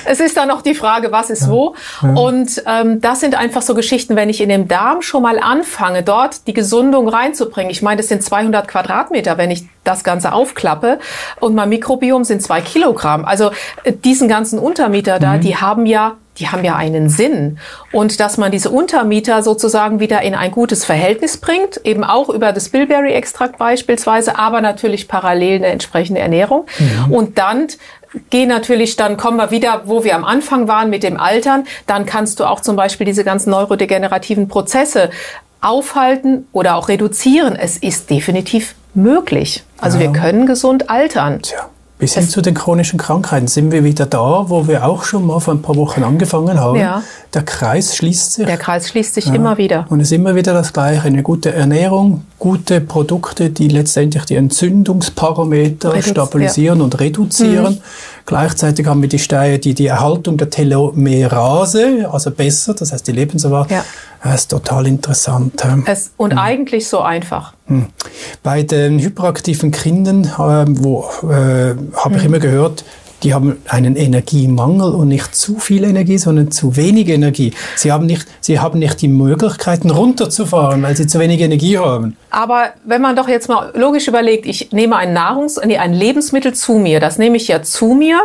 es 0.04 0.18
ist 0.18 0.36
dann 0.36 0.48
noch 0.48 0.60
die 0.60 0.74
Frage, 0.74 1.12
was 1.12 1.30
ist 1.30 1.42
ja. 1.42 1.48
wo. 1.50 1.76
Ja. 2.02 2.14
Und 2.14 2.62
ähm, 2.66 3.00
das 3.00 3.20
sind 3.20 3.36
einfach 3.36 3.62
so 3.62 3.74
Geschichten, 3.74 4.16
wenn 4.16 4.28
ich 4.28 4.40
in 4.40 4.48
dem 4.48 4.66
Darm 4.66 5.02
schon 5.02 5.22
mal 5.22 5.38
anfange, 5.38 6.02
dort 6.02 6.46
die 6.48 6.52
Gesundung 6.52 7.08
reinzubringen. 7.08 7.70
Ich 7.70 7.80
meine, 7.80 7.98
das 7.98 8.08
sind 8.08 8.24
200 8.24 8.66
Quadratmeter, 8.66 9.38
wenn 9.38 9.52
ich 9.52 9.64
das 9.84 10.02
Ganze 10.02 10.32
aufklappe. 10.32 10.98
Und 11.38 11.54
mein 11.54 11.68
Mikrobiom 11.68 12.24
sind 12.24 12.42
zwei 12.42 12.60
Kilogramm. 12.60 13.24
Also 13.24 13.50
äh, 13.84 13.92
diesen 13.92 14.28
ganzen 14.28 14.58
Untermieter 14.58 15.20
da, 15.20 15.34
mhm. 15.34 15.40
die 15.42 15.56
haben 15.56 15.86
ja 15.86 16.16
die 16.40 16.48
haben 16.48 16.64
ja 16.64 16.74
einen 16.74 17.08
Sinn. 17.08 17.58
Und 17.92 18.18
dass 18.18 18.38
man 18.38 18.50
diese 18.50 18.70
Untermieter 18.70 19.42
sozusagen 19.42 20.00
wieder 20.00 20.22
in 20.22 20.34
ein 20.34 20.50
gutes 20.50 20.84
Verhältnis 20.84 21.36
bringt, 21.36 21.80
eben 21.84 22.02
auch 22.02 22.28
über 22.30 22.52
das 22.52 22.70
Bilberry-Extrakt 22.70 23.58
beispielsweise, 23.58 24.38
aber 24.38 24.60
natürlich 24.60 25.06
parallel 25.06 25.56
eine 25.56 25.66
entsprechende 25.66 26.20
Ernährung. 26.20 26.66
Mhm. 26.78 27.12
Und 27.12 27.38
dann 27.38 27.68
gehen 28.30 28.48
natürlich, 28.48 28.96
dann 28.96 29.16
kommen 29.16 29.36
wir 29.36 29.50
wieder, 29.50 29.82
wo 29.84 30.02
wir 30.02 30.16
am 30.16 30.24
Anfang 30.24 30.66
waren 30.66 30.90
mit 30.90 31.02
dem 31.02 31.20
Altern, 31.20 31.64
dann 31.86 32.06
kannst 32.06 32.40
du 32.40 32.44
auch 32.44 32.60
zum 32.60 32.74
Beispiel 32.74 33.04
diese 33.04 33.22
ganzen 33.22 33.50
neurodegenerativen 33.50 34.48
Prozesse 34.48 35.10
aufhalten 35.60 36.48
oder 36.52 36.76
auch 36.76 36.88
reduzieren. 36.88 37.54
Es 37.54 37.76
ist 37.76 38.10
definitiv 38.10 38.74
möglich. 38.94 39.62
Also 39.78 39.98
ja. 39.98 40.04
wir 40.04 40.12
können 40.20 40.46
gesund 40.46 40.90
altern. 40.90 41.42
Tja. 41.42 41.68
Bis 42.00 42.14
hin 42.14 42.28
zu 42.28 42.40
den 42.40 42.54
chronischen 42.54 42.98
Krankheiten 42.98 43.46
sind 43.46 43.72
wir 43.72 43.84
wieder 43.84 44.06
da, 44.06 44.46
wo 44.48 44.66
wir 44.66 44.86
auch 44.86 45.04
schon 45.04 45.26
mal 45.26 45.38
vor 45.38 45.52
ein 45.52 45.60
paar 45.60 45.76
Wochen 45.76 46.02
angefangen 46.02 46.58
haben. 46.58 46.78
Ja. 46.78 47.02
Der 47.34 47.42
Kreis 47.42 47.94
schließt 47.94 48.32
sich. 48.32 48.46
Der 48.46 48.56
Kreis 48.56 48.88
schließt 48.88 49.14
sich 49.14 49.26
ja. 49.26 49.34
immer 49.34 49.58
wieder. 49.58 49.84
Und 49.90 50.00
es 50.00 50.08
ist 50.08 50.12
immer 50.12 50.34
wieder 50.34 50.54
das 50.54 50.72
Gleiche. 50.72 51.02
Eine 51.02 51.22
gute 51.22 51.52
Ernährung, 51.52 52.24
gute 52.38 52.80
Produkte, 52.80 53.50
die 53.50 53.68
letztendlich 53.68 54.24
die 54.24 54.36
Entzündungsparameter 54.36 55.90
Reduzi 55.92 56.10
stabilisieren 56.10 56.78
ja. 56.78 56.84
und 56.84 56.98
reduzieren. 56.98 57.74
Mhm. 57.74 57.80
Gleichzeitig 58.24 58.86
haben 58.86 59.02
wir 59.02 59.08
die 59.08 59.18
Steine, 59.18 59.58
die 59.58 59.74
die 59.74 59.86
Erhaltung 59.86 60.38
der 60.38 60.48
Telomerase, 60.48 62.08
also 62.10 62.30
besser, 62.30 62.72
das 62.72 62.92
heißt 62.92 63.06
die 63.06 63.12
Lebenserwartung. 63.12 63.76
Ja. 63.76 63.84
Das 64.22 64.42
ist 64.42 64.50
total 64.50 64.86
interessant. 64.86 65.62
Es, 65.86 66.12
und 66.16 66.32
mhm. 66.32 66.38
eigentlich 66.38 66.88
so 66.88 67.00
einfach. 67.00 67.54
Mhm. 67.66 67.86
Bei 68.42 68.62
den 68.62 68.98
hyperaktiven 68.98 69.70
Kindern, 69.70 70.24
äh, 70.24 70.64
wo 70.68 71.04
äh, 71.22 71.74
habe 71.96 72.16
ich 72.16 72.22
mhm. 72.22 72.26
immer 72.26 72.38
gehört, 72.38 72.84
die 73.22 73.34
haben 73.34 73.58
einen 73.68 73.96
Energiemangel 73.96 74.92
und 74.92 75.08
nicht 75.08 75.34
zu 75.34 75.58
viel 75.58 75.84
Energie, 75.84 76.18
sondern 76.18 76.50
zu 76.50 76.76
wenig 76.76 77.08
Energie. 77.08 77.52
Sie 77.76 77.92
haben 77.92 78.06
nicht, 78.06 78.26
sie 78.40 78.60
haben 78.60 78.78
nicht 78.78 79.02
die 79.02 79.08
Möglichkeiten 79.08 79.90
runterzufahren, 79.90 80.82
weil 80.82 80.96
sie 80.96 81.06
zu 81.06 81.18
wenig 81.18 81.40
Energie 81.40 81.78
haben. 81.78 82.16
Aber 82.30 82.70
wenn 82.84 83.02
man 83.02 83.16
doch 83.16 83.28
jetzt 83.28 83.48
mal 83.48 83.72
logisch 83.74 84.08
überlegt, 84.08 84.46
ich 84.46 84.72
nehme 84.72 84.96
ein 84.96 85.12
Nahrungs-, 85.12 85.60
nee, 85.64 85.76
ein 85.76 85.92
Lebensmittel 85.92 86.54
zu 86.54 86.74
mir, 86.74 87.00
das 87.00 87.18
nehme 87.18 87.36
ich 87.36 87.48
ja 87.48 87.62
zu 87.62 87.94
mir, 87.94 88.20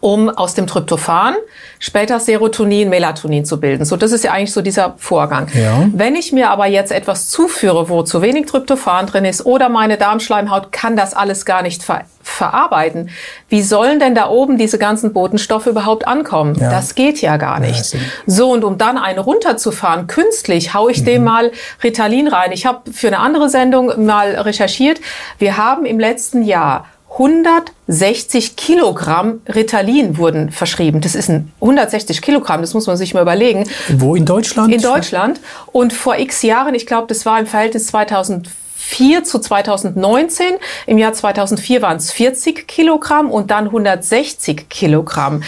um 0.00 0.28
aus 0.28 0.54
dem 0.54 0.66
Tryptophan 0.66 1.34
später 1.78 2.20
Serotonin, 2.20 2.88
Melatonin 2.88 3.44
zu 3.44 3.60
bilden. 3.60 3.84
So, 3.84 3.96
das 3.96 4.12
ist 4.12 4.24
ja 4.24 4.32
eigentlich 4.32 4.52
so 4.52 4.62
dieser 4.62 4.94
Vorgang. 4.98 5.48
Ja. 5.54 5.88
Wenn 5.92 6.16
ich 6.16 6.32
mir 6.32 6.50
aber 6.50 6.66
jetzt 6.66 6.92
etwas 6.92 7.30
zuführe, 7.30 7.88
wo 7.88 8.02
zu 8.02 8.22
wenig 8.22 8.46
Tryptophan 8.46 9.06
drin 9.06 9.24
ist 9.24 9.46
oder 9.46 9.68
meine 9.68 9.96
Darmschleimhaut 9.96 10.72
kann 10.72 10.96
das 10.96 11.14
alles 11.14 11.44
gar 11.44 11.62
nicht 11.62 11.82
ver 11.82 12.02
verarbeiten, 12.20 13.08
wie 13.48 13.62
sollen 13.62 14.00
denn 14.00 14.14
da 14.14 14.28
oben 14.28 14.58
diese 14.58 14.76
ganzen 14.76 15.14
Botenstoffe 15.14 15.66
überhaupt 15.66 16.06
ankommen? 16.06 16.56
Ja. 16.60 16.70
Das 16.70 16.94
geht 16.94 17.22
ja 17.22 17.38
gar 17.38 17.58
nicht. 17.58 17.94
Ja, 17.94 18.00
so, 18.26 18.52
und 18.52 18.64
um 18.64 18.76
dann 18.76 18.98
einen 18.98 19.18
runterzufahren, 19.18 20.08
künstlich, 20.08 20.74
hau 20.74 20.90
ich 20.90 21.00
mhm. 21.00 21.04
dem 21.06 21.24
mal 21.24 21.52
Ritalin 21.82 22.28
rein. 22.28 22.52
Ich 22.52 22.66
habe 22.66 22.92
für 22.92 23.06
eine 23.06 23.20
andere 23.20 23.48
Sendung 23.48 24.04
mal 24.04 24.34
recherchiert. 24.34 25.00
Wir 25.38 25.56
haben 25.56 25.86
im 25.86 25.98
letzten 25.98 26.42
Jahr 26.42 26.84
160 27.10 28.56
Kilogramm 28.56 29.40
Ritalin 29.48 30.18
wurden 30.18 30.50
verschrieben. 30.50 31.00
Das 31.00 31.14
ist 31.14 31.28
ein 31.28 31.52
160 31.60 32.22
Kilogramm, 32.22 32.60
das 32.60 32.74
muss 32.74 32.86
man 32.86 32.96
sich 32.96 33.14
mal 33.14 33.22
überlegen. 33.22 33.68
Wo 33.88 34.14
in 34.14 34.24
Deutschland? 34.24 34.72
In 34.72 34.82
Deutschland. 34.82 35.40
Und 35.72 35.92
vor 35.92 36.16
x 36.18 36.42
Jahren, 36.42 36.74
ich 36.74 36.86
glaube, 36.86 37.06
das 37.08 37.26
war 37.26 37.40
im 37.40 37.46
Verhältnis 37.46 37.88
2004 37.88 39.24
zu 39.24 39.38
2019. 39.38 40.46
Im 40.86 40.98
Jahr 40.98 41.12
2004 41.12 41.82
waren 41.82 41.96
es 41.96 42.12
40 42.12 42.68
Kilogramm 42.68 43.30
und 43.30 43.50
dann 43.50 43.66
160 43.66 44.68
Kilogramm. 44.68 45.42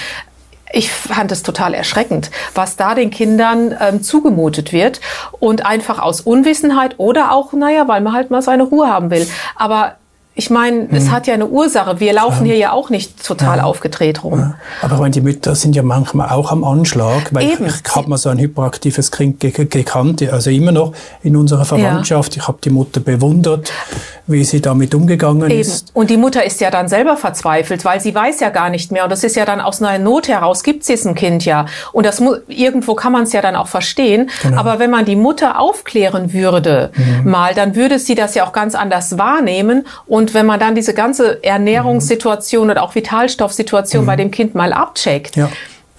Ich 0.73 0.91
fand 0.91 1.33
es 1.33 1.43
total 1.43 1.75
erschreckend, 1.75 2.31
was 2.55 2.77
da 2.77 2.95
den 2.95 3.11
Kindern 3.11 3.77
ähm, 3.81 4.03
zugemutet 4.03 4.73
wird 4.73 5.01
und 5.33 5.67
einfach 5.67 5.99
aus 5.99 6.21
Unwissenheit 6.21 6.95
oder 6.99 7.33
auch, 7.33 7.53
naja, 7.53 7.89
weil 7.89 8.01
man 8.01 8.13
halt 8.13 8.31
mal 8.31 8.41
seine 8.41 8.63
Ruhe 8.63 8.89
haben 8.89 9.11
will. 9.11 9.27
Aber 9.57 9.97
ich 10.41 10.49
meine, 10.49 10.89
es 10.91 11.05
mhm. 11.05 11.11
hat 11.11 11.27
ja 11.27 11.35
eine 11.35 11.49
Ursache. 11.49 12.01
Wir 12.01 12.15
laufen 12.15 12.47
ja. 12.47 12.53
hier 12.53 12.57
ja 12.57 12.73
auch 12.73 12.89
nicht 12.89 13.23
total 13.23 13.59
ja. 13.59 13.65
aufgedreht 13.65 14.25
rum. 14.25 14.39
Ja. 14.39 14.55
Aber 14.81 14.95
ich 14.95 15.01
meine, 15.01 15.11
die 15.11 15.21
Mütter 15.21 15.55
sind 15.55 15.77
ja 15.77 15.83
manchmal 15.83 16.31
auch 16.31 16.51
am 16.51 16.65
Anschlag, 16.65 17.29
weil 17.33 17.45
Eben. 17.45 17.67
ich, 17.67 17.75
ich 17.87 17.95
habe 17.95 18.09
mal 18.09 18.17
so 18.17 18.31
ein 18.31 18.39
hyperaktives 18.39 19.11
Kind 19.11 19.39
gekannt, 19.41 20.23
also 20.33 20.49
immer 20.49 20.73
noch 20.73 20.95
in 21.23 21.37
unserer 21.37 21.67
Verwandtschaft. 21.67 22.39
Ich 22.39 22.49
habe 22.49 22.57
die 22.65 22.71
Mutter 22.71 23.01
bewundert, 23.01 23.71
wie 24.27 24.43
sie 24.45 24.63
damit 24.63 24.95
umgegangen 24.95 25.51
Eben. 25.51 25.61
ist. 25.61 25.91
Und 25.93 26.09
die 26.09 26.17
Mutter 26.17 26.43
ist 26.43 26.59
ja 26.63 26.71
dann 26.71 26.89
selber 26.89 27.19
verzweifelt, 27.19 27.85
weil 27.85 28.01
sie 28.01 28.15
weiß 28.15 28.41
ja 28.41 28.49
gar 28.49 28.71
nicht 28.71 28.93
mehr. 28.93 29.05
Und 29.05 29.11
das 29.11 29.23
ist 29.23 29.37
ja 29.37 29.45
dann 29.45 29.61
aus 29.61 29.83
einer 29.83 30.03
Not 30.03 30.29
heraus, 30.29 30.63
gibt 30.63 30.89
es 30.89 31.05
ein 31.05 31.15
Kind 31.15 31.45
ja. 31.45 31.67
Und 31.93 32.07
das 32.07 32.23
irgendwo 32.49 32.95
kann 32.95 33.13
man 33.13 33.25
es 33.25 33.35
ja 33.35 33.43
dann 33.43 33.57
auch 33.57 33.69
verstehen. 33.69 34.31
Genau. 34.43 34.59
Aber 34.59 34.79
wenn 34.79 34.91
man 34.91 35.05
die 35.05 35.17
Mutter 35.17 35.61
aufklären 35.61 36.33
würde 36.33 36.93
mhm. 36.97 37.31
mal, 37.31 37.53
dann 37.53 37.77
würde 37.77 37.99
sie 37.99 38.15
das 38.15 38.35
ja 38.35 38.47
auch 38.47 38.53
ganz 38.53 38.75
anders 38.75 39.19
wahrnehmen 39.19 39.87
und 40.07 40.30
und 40.31 40.35
wenn 40.35 40.47
man 40.47 40.61
dann 40.61 40.77
diese 40.77 40.95
ganze 40.95 41.43
Ernährungssituation 41.43 42.65
mhm. 42.67 42.71
oder 42.71 42.83
auch 42.83 42.95
Vitalstoffsituation 42.95 44.05
mhm. 44.05 44.07
bei 44.07 44.17
dem 44.17 44.31
Kind 44.31 44.55
mal 44.55 44.73
abcheckt, 44.73 45.37
ja 45.37 45.51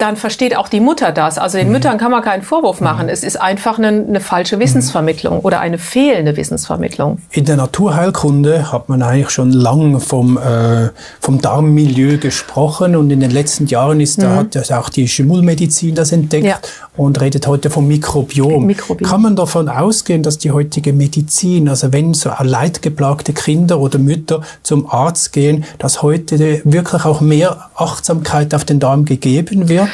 dann 0.02 0.16
versteht 0.16 0.56
auch 0.56 0.68
die 0.68 0.80
Mutter 0.80 1.12
das. 1.12 1.38
Also 1.38 1.58
den 1.58 1.68
mhm. 1.68 1.74
Müttern 1.74 1.96
kann 1.96 2.10
man 2.10 2.22
keinen 2.22 2.42
Vorwurf 2.42 2.80
mhm. 2.80 2.84
machen. 2.84 3.06
Mhm. 3.06 3.12
Es 3.12 3.22
ist 3.22 3.40
einfach 3.40 3.78
eine, 3.78 3.88
eine 3.88 4.20
falsche 4.20 4.58
Wissensvermittlung 4.58 5.40
oder 5.40 5.60
eine 5.60 5.78
fehlende 5.78 6.36
Wissensvermittlung. 6.36 7.18
In 7.30 7.44
der 7.44 7.56
Naturheilkunde 7.56 8.72
hat 8.72 8.88
man 8.88 9.02
eigentlich 9.02 9.30
schon 9.30 9.52
lange 9.52 10.00
vom, 10.00 10.36
äh, 10.38 10.90
vom 11.20 11.40
Darmmilieu 11.40 12.18
gesprochen 12.18 12.96
und 12.96 13.10
in 13.10 13.20
den 13.20 13.30
letzten 13.30 13.66
Jahren 13.66 14.00
ist 14.00 14.18
mhm. 14.18 14.22
da 14.22 14.36
hat 14.36 14.72
auch 14.72 14.88
die 14.88 15.06
Schimmelmedizin 15.06 15.94
das 15.94 16.10
entdeckt 16.10 16.46
ja. 16.46 16.58
und 16.96 17.20
redet 17.20 17.46
heute 17.46 17.70
vom 17.70 17.86
Mikrobiom. 17.86 18.66
Mikrobiom. 18.66 19.08
Kann 19.08 19.22
man 19.22 19.36
davon 19.36 19.68
ausgehen, 19.68 20.24
dass 20.24 20.38
die 20.38 20.50
heutige 20.50 20.92
Medizin, 20.92 21.68
also 21.68 21.92
wenn 21.92 22.12
so 22.12 22.30
leidgeplagte 22.40 23.32
Kinder 23.32 23.78
oder 23.78 24.00
Mütter 24.00 24.40
zum 24.64 24.90
Arzt 24.90 25.32
gehen, 25.32 25.64
dass 25.78 26.02
heute 26.02 26.62
wirklich 26.64 27.04
auch 27.04 27.20
mehr 27.20 27.68
Achtsamkeit 27.76 28.52
auf 28.52 28.64
den 28.64 28.80
Darm 28.80 29.04
gegeben 29.04 29.68
wird? 29.68 29.91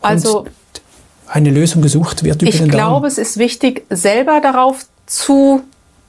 Also 0.00 0.46
eine 1.26 1.50
Lösung 1.50 1.82
gesucht 1.82 2.24
wird 2.24 2.42
über 2.42 2.50
Ich 2.50 2.68
glaube, 2.68 3.06
es 3.06 3.18
ist 3.18 3.38
wichtig, 3.38 3.84
selber 3.88 4.40
darauf 4.40 4.86
zu 5.06 5.62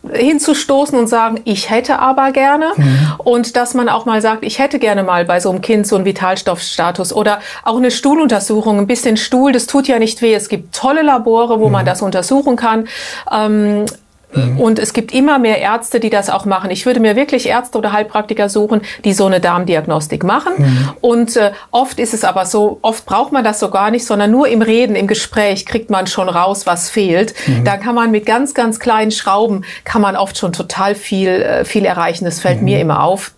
hinzustoßen 0.10 0.98
und 0.98 1.08
sagen, 1.08 1.42
ich 1.44 1.70
hätte 1.70 2.00
aber 2.00 2.32
gerne 2.32 2.72
mhm. 2.76 3.14
und 3.20 3.56
dass 3.56 3.76
man 3.76 3.88
auch 3.88 4.06
mal 4.06 4.22
sagt, 4.22 4.44
ich 4.44 4.58
hätte 4.58 4.80
gerne 4.80 5.04
mal 5.04 5.26
bei 5.26 5.40
so 5.40 5.52
einem 5.52 5.62
Kind 5.62 5.86
so 5.86 5.96
einen 5.96 6.06
Vitalstoffstatus 6.06 7.14
oder 7.14 7.40
auch 7.64 7.78
eine 7.78 7.92
Stuhluntersuchung, 7.92 8.80
ein 8.80 8.88
bisschen 8.88 9.16
Stuhl, 9.16 9.52
das 9.52 9.68
tut 9.68 9.88
ja 9.88 10.00
nicht 10.00 10.24
weh. 10.24 10.34
Es 10.34 10.50
gibt 10.50 10.74
tolle 10.76 11.04
Labore, 11.04 11.60
wo 11.60 11.68
mhm. 11.68 11.74
man 11.74 11.86
das 11.86 12.02
untersuchen 12.02 12.56
kann. 12.56 12.88
Ähm, 13.32 13.86
Mhm. 14.34 14.60
Und 14.60 14.80
es 14.80 14.94
gibt 14.94 15.14
immer 15.14 15.40
mehr 15.40 15.60
Ärzte, 15.60 16.00
die 16.00 16.10
das 16.10 16.30
auch 16.30 16.46
machen. 16.46 16.72
Ich 16.72 16.86
würde 16.86 17.00
mir 17.00 17.16
wirklich 17.16 17.48
Ärzte 17.48 17.78
oder 17.78 17.92
Heilpraktiker 17.92 18.50
suchen, 18.50 18.82
die 19.04 19.14
so 19.14 19.26
eine 19.26 19.40
Darmdiagnostik 19.40 20.24
machen. 20.24 20.54
Mhm. 20.58 20.90
Und 21.02 21.38
äh, 21.38 21.52
oft 21.72 22.00
ist 22.00 22.14
es 22.14 22.24
aber 22.24 22.46
so, 22.46 22.80
oft 22.82 23.06
braucht 23.06 23.32
man 23.32 23.44
das 23.44 23.60
so 23.60 23.70
gar 23.70 23.92
nicht, 23.92 24.06
sondern 24.06 24.32
nur 24.32 24.48
im 24.48 24.62
Reden, 24.62 24.96
im 24.96 25.08
Gespräch 25.08 25.66
kriegt 25.66 25.90
man 25.90 26.08
schon 26.08 26.30
raus, 26.30 26.66
was 26.66 26.90
fehlt. 26.90 27.34
Mhm. 27.48 27.66
Da 27.66 27.78
kann 27.78 27.96
man 27.96 28.12
mit 28.12 28.26
ganz, 28.26 28.54
ganz 28.54 28.80
kleinen 28.80 29.12
Schrauben, 29.12 29.64
kann 29.84 30.02
man 30.02 30.16
oft 30.16 30.38
schon 30.38 30.54
total 30.54 30.96
viel, 30.96 31.30
äh, 31.30 31.66
viel 31.66 31.86
erreichen. 31.86 32.26
Das 32.26 32.40
fällt 32.40 32.62
mir 32.62 32.78
mhm. 32.78 32.82
immer 32.82 33.04
auf 33.04 33.32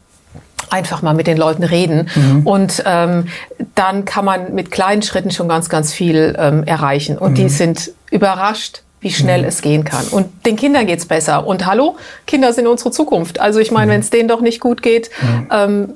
einfach 0.69 1.01
mal 1.01 1.13
mit 1.13 1.27
den 1.27 1.38
Leuten 1.38 1.63
reden. 1.63 2.10
Mhm. 2.15 2.47
Und 2.47 2.84
ähm, 2.86 3.27
dann 3.75 4.06
kann 4.06 4.25
man 4.25 4.56
mit 4.56 4.71
kleinen 4.71 5.03
Schritten 5.03 5.32
schon 5.32 5.47
ganz, 5.47 5.69
ganz 5.69 5.93
viel 5.93 6.36
ähm, 6.38 6.63
erreichen. 6.63 7.17
Und 7.17 7.32
mhm. 7.32 7.36
die 7.36 7.49
sind 7.49 7.91
überrascht, 8.10 8.82
wie 9.03 9.11
schnell 9.11 9.41
mhm. 9.41 9.47
es 9.47 9.61
gehen 9.61 9.83
kann. 9.83 10.05
Und 10.07 10.27
den 10.45 10.55
Kindern 10.55 10.87
geht's 10.87 11.05
besser. 11.05 11.45
Und 11.45 11.65
hallo, 11.65 11.97
Kinder 12.25 12.53
sind 12.53 12.67
unsere 12.67 12.89
Zukunft. 12.91 13.39
Also 13.39 13.59
ich 13.59 13.71
meine, 13.71 13.87
mhm. 13.87 13.91
wenn 13.91 14.01
es 14.01 14.09
denen 14.09 14.27
doch 14.27 14.41
nicht 14.41 14.59
gut 14.59 14.81
geht, 14.81 15.11
mhm. 15.21 15.47
ähm, 15.51 15.93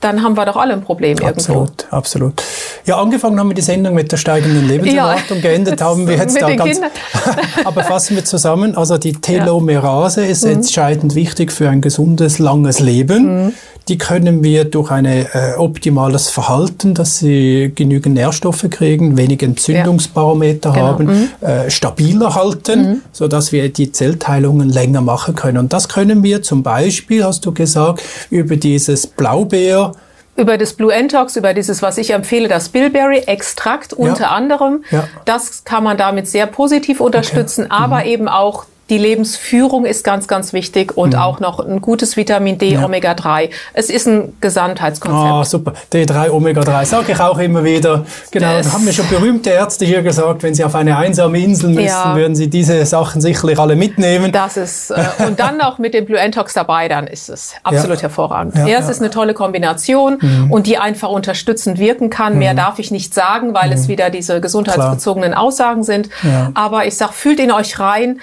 dann 0.00 0.22
haben 0.22 0.34
wir 0.34 0.46
doch 0.46 0.56
alle 0.56 0.72
ein 0.72 0.82
Problem 0.82 1.18
irgendwo. 1.18 1.28
Absolut, 1.28 1.92
absolut. 1.92 2.42
Ja, 2.86 2.98
angefangen 2.98 3.38
haben 3.38 3.50
wir 3.50 3.54
die 3.54 3.60
Sendung 3.60 3.94
mit 3.94 4.10
der 4.10 4.16
steigenden 4.16 4.66
Lebenserwartung, 4.66 5.36
ja, 5.36 5.42
geendet 5.42 5.82
haben 5.82 6.08
wir 6.08 6.16
jetzt 6.16 6.40
da 6.40 6.54
ganz. 6.54 6.80
aber 7.64 7.84
fassen 7.84 8.16
wir 8.16 8.24
zusammen. 8.24 8.76
Also 8.76 8.96
die 8.96 9.12
Telomerase 9.12 10.22
ja. 10.22 10.30
ist 10.30 10.44
mhm. 10.44 10.52
entscheidend 10.52 11.14
wichtig 11.14 11.52
für 11.52 11.68
ein 11.68 11.82
gesundes, 11.82 12.38
langes 12.38 12.80
Leben. 12.80 13.44
Mhm 13.44 13.52
die 13.90 13.98
können 13.98 14.44
wir 14.44 14.64
durch 14.64 14.92
ein 14.92 15.04
äh, 15.04 15.26
optimales 15.58 16.30
Verhalten, 16.30 16.94
dass 16.94 17.18
sie 17.18 17.72
genügend 17.74 18.14
Nährstoffe 18.14 18.64
kriegen, 18.70 19.18
wenig 19.18 19.42
Entzündungsbarometer 19.42 20.70
ja. 20.70 20.74
genau. 20.74 20.86
haben, 20.86 21.28
mhm. 21.42 21.46
äh, 21.46 21.70
stabiler 21.70 22.36
halten, 22.36 22.82
mhm. 22.82 23.02
so 23.10 23.26
dass 23.26 23.50
wir 23.50 23.68
die 23.68 23.90
Zellteilungen 23.90 24.68
länger 24.68 25.00
machen 25.00 25.34
können. 25.34 25.58
Und 25.58 25.72
das 25.72 25.88
können 25.88 26.22
wir 26.22 26.42
zum 26.42 26.62
Beispiel, 26.62 27.24
hast 27.24 27.44
du 27.44 27.52
gesagt, 27.52 28.02
über 28.30 28.56
dieses 28.56 29.08
Blaubeer 29.08 29.92
über 30.36 30.56
das 30.56 30.72
Blue 30.72 30.90
Entox, 30.90 31.36
über 31.36 31.52
dieses, 31.52 31.82
was 31.82 31.98
ich 31.98 32.12
empfehle, 32.12 32.48
das 32.48 32.70
Bilberry-Extrakt 32.70 33.92
unter 33.92 34.22
ja. 34.22 34.30
anderem. 34.30 34.84
Ja. 34.90 35.06
Das 35.26 35.64
kann 35.64 35.84
man 35.84 35.98
damit 35.98 36.28
sehr 36.28 36.46
positiv 36.46 37.00
unterstützen, 37.00 37.64
okay. 37.64 37.74
aber 37.74 37.98
mhm. 37.98 38.06
eben 38.06 38.28
auch 38.28 38.64
die 38.90 38.98
Lebensführung 38.98 39.84
ist 39.84 40.02
ganz, 40.02 40.26
ganz 40.26 40.52
wichtig 40.52 40.96
und 40.96 41.14
mhm. 41.14 41.20
auch 41.20 41.40
noch 41.40 41.60
ein 41.60 41.80
gutes 41.80 42.16
Vitamin 42.16 42.58
D, 42.58 42.74
ja. 42.74 42.84
Omega 42.84 43.14
3. 43.14 43.50
Es 43.72 43.88
ist 43.88 44.08
ein 44.08 44.34
Gesamtheitskonzept. 44.40 45.32
Ah, 45.32 45.44
super. 45.44 45.72
D3, 45.92 46.30
Omega 46.30 46.60
3, 46.60 46.84
sage 46.84 47.12
ich 47.12 47.20
auch 47.20 47.38
immer 47.38 47.62
wieder. 47.62 48.04
Genau, 48.32 48.56
das 48.56 48.72
haben 48.72 48.84
mir 48.84 48.92
schon 48.92 49.08
berühmte 49.08 49.50
Ärzte 49.50 49.84
hier 49.84 50.02
gesagt, 50.02 50.42
wenn 50.42 50.54
sie 50.54 50.64
auf 50.64 50.74
eine 50.74 50.96
einsame 50.96 51.38
Insel 51.38 51.70
müssen, 51.70 51.86
ja. 51.86 52.16
würden 52.16 52.34
sie 52.34 52.50
diese 52.50 52.84
Sachen 52.84 53.20
sicherlich 53.20 53.58
alle 53.60 53.76
mitnehmen. 53.76 54.32
Das 54.32 54.56
ist, 54.56 54.90
äh, 54.90 55.04
und 55.26 55.38
dann 55.38 55.56
noch 55.56 55.78
mit 55.78 55.94
dem 55.94 56.04
Blue 56.04 56.18
Entox 56.18 56.52
dabei, 56.52 56.88
dann 56.88 57.06
ist 57.06 57.30
es 57.30 57.54
absolut 57.62 57.98
ja. 57.98 58.02
hervorragend. 58.02 58.56
Ja, 58.56 58.78
es 58.78 58.88
ist 58.88 59.00
eine 59.00 59.10
tolle 59.10 59.34
Kombination 59.34 60.18
mhm. 60.20 60.50
und 60.50 60.66
die 60.66 60.78
einfach 60.78 61.10
unterstützend 61.10 61.78
wirken 61.78 62.10
kann. 62.10 62.32
Mhm. 62.32 62.38
Mehr 62.40 62.54
darf 62.54 62.80
ich 62.80 62.90
nicht 62.90 63.14
sagen, 63.14 63.54
weil 63.54 63.72
es 63.72 63.84
mhm. 63.84 63.88
wieder 63.88 64.10
diese 64.10 64.40
gesundheitsbezogenen 64.40 65.32
Klar. 65.32 65.44
Aussagen 65.44 65.84
sind. 65.84 66.10
Aber 66.54 66.86
ich 66.86 66.96
sag, 66.96 67.12
fühlt 67.12 67.38
in 67.38 67.52
euch 67.52 67.78
rein 67.78 68.20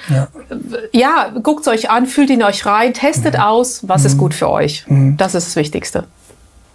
ja, 0.91 1.33
guckt 1.41 1.61
es 1.61 1.67
euch 1.67 1.89
an, 1.89 2.05
fühlt 2.07 2.29
in 2.29 2.43
euch 2.43 2.65
rein, 2.65 2.93
testet 2.93 3.35
mhm. 3.35 3.41
aus, 3.41 3.87
was 3.87 4.01
mhm. 4.01 4.07
ist 4.07 4.17
gut 4.17 4.33
für 4.33 4.49
euch. 4.49 4.85
Mhm. 4.87 5.17
Das 5.17 5.35
ist 5.35 5.47
das 5.47 5.55
Wichtigste. 5.55 6.05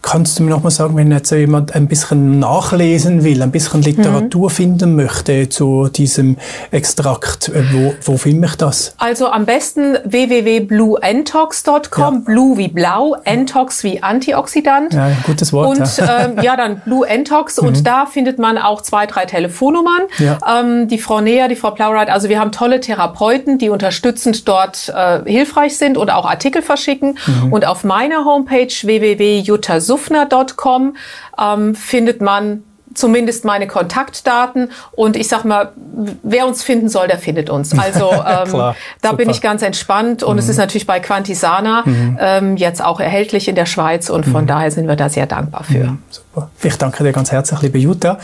Kannst 0.02 0.38
du 0.38 0.42
mir 0.42 0.50
noch 0.50 0.62
mal 0.64 0.70
sagen, 0.70 0.96
wenn 0.96 1.12
jetzt 1.12 1.30
jemand 1.30 1.76
ein 1.76 1.86
bisschen 1.86 2.40
nachlesen 2.40 3.22
will, 3.22 3.40
ein 3.40 3.52
bisschen 3.52 3.82
Literatur 3.82 4.50
mhm. 4.50 4.52
finden 4.52 4.96
möchte 4.96 5.48
zu 5.48 5.86
diesem 5.86 6.38
Extrakt, 6.72 7.48
äh, 7.48 7.62
wo, 7.72 7.94
wo 8.02 8.16
finde 8.16 8.48
ich 8.48 8.56
das? 8.56 8.96
Also 8.98 9.28
am 9.28 9.46
besten 9.46 9.96
www.blueentox.com, 10.04 12.14
ja. 12.14 12.22
Blue 12.24 12.58
wie 12.58 12.66
blau, 12.66 13.14
Entox 13.22 13.84
wie 13.84 14.02
Antioxidant. 14.02 14.92
Ja, 14.92 15.12
gutes 15.24 15.52
Wort. 15.52 15.78
Und 15.78 15.96
ja, 15.96 16.24
ähm, 16.24 16.42
ja 16.42 16.56
dann 16.56 16.82
Blue 16.84 17.06
Entox 17.06 17.62
mhm. 17.62 17.68
und 17.68 17.86
da 17.86 18.06
findet 18.06 18.40
man 18.40 18.58
auch 18.58 18.82
zwei, 18.82 19.06
drei 19.06 19.24
Telefonnummern. 19.24 20.02
Ja. 20.18 20.40
Ähm, 20.60 20.88
die 20.88 20.98
Frau 20.98 21.20
Nea, 21.20 21.46
die 21.46 21.54
Frau 21.54 21.70
Plowright, 21.70 22.10
also 22.10 22.28
wir 22.28 22.40
haben 22.40 22.50
tolle 22.50 22.80
Therapeuten, 22.80 23.58
die 23.58 23.68
unterstützend 23.68 24.48
dort 24.48 24.88
äh, 24.88 25.20
hilfreich 25.30 25.78
sind 25.78 25.96
und 25.96 26.10
auch 26.10 26.28
Artikel 26.28 26.60
verschicken. 26.60 27.18
Mhm. 27.26 27.52
Und 27.52 27.68
auf 27.68 27.84
meiner 27.84 28.24
Homepage 28.24 28.66
www.juttasum 28.66 29.91
suffner.com 29.92 30.96
ähm, 31.38 31.74
findet 31.74 32.20
man 32.20 32.64
zumindest 32.94 33.44
meine 33.44 33.66
Kontaktdaten 33.66 34.70
und 34.92 35.16
ich 35.16 35.28
sag 35.28 35.44
mal, 35.44 35.72
wer 36.22 36.46
uns 36.46 36.62
finden 36.62 36.88
soll, 36.88 37.08
der 37.08 37.18
findet 37.18 37.50
uns. 37.50 37.72
Also 37.82 38.12
ähm, 38.12 38.48
Klar, 38.48 38.76
da 39.00 39.08
super. 39.08 39.16
bin 39.16 39.30
ich 39.30 39.40
ganz 39.40 39.62
entspannt 39.62 40.22
und 40.22 40.34
mhm. 40.34 40.38
es 40.38 40.48
ist 40.48 40.56
natürlich 40.56 40.86
bei 40.86 41.00
Quantisana 41.00 41.82
mhm. 41.84 42.18
ähm, 42.20 42.56
jetzt 42.56 42.84
auch 42.84 43.00
erhältlich 43.00 43.48
in 43.48 43.56
der 43.56 43.66
Schweiz 43.66 44.08
und 44.08 44.24
von 44.24 44.42
mhm. 44.42 44.46
daher 44.46 44.70
sind 44.70 44.86
wir 44.86 44.94
da 44.94 45.08
sehr 45.08 45.26
dankbar 45.26 45.64
für. 45.64 45.96
Ich 46.62 46.76
danke 46.76 47.04
dir 47.04 47.12
ganz 47.12 47.30
herzlich, 47.30 47.60
liebe 47.60 47.78
Jutta. 47.78 48.18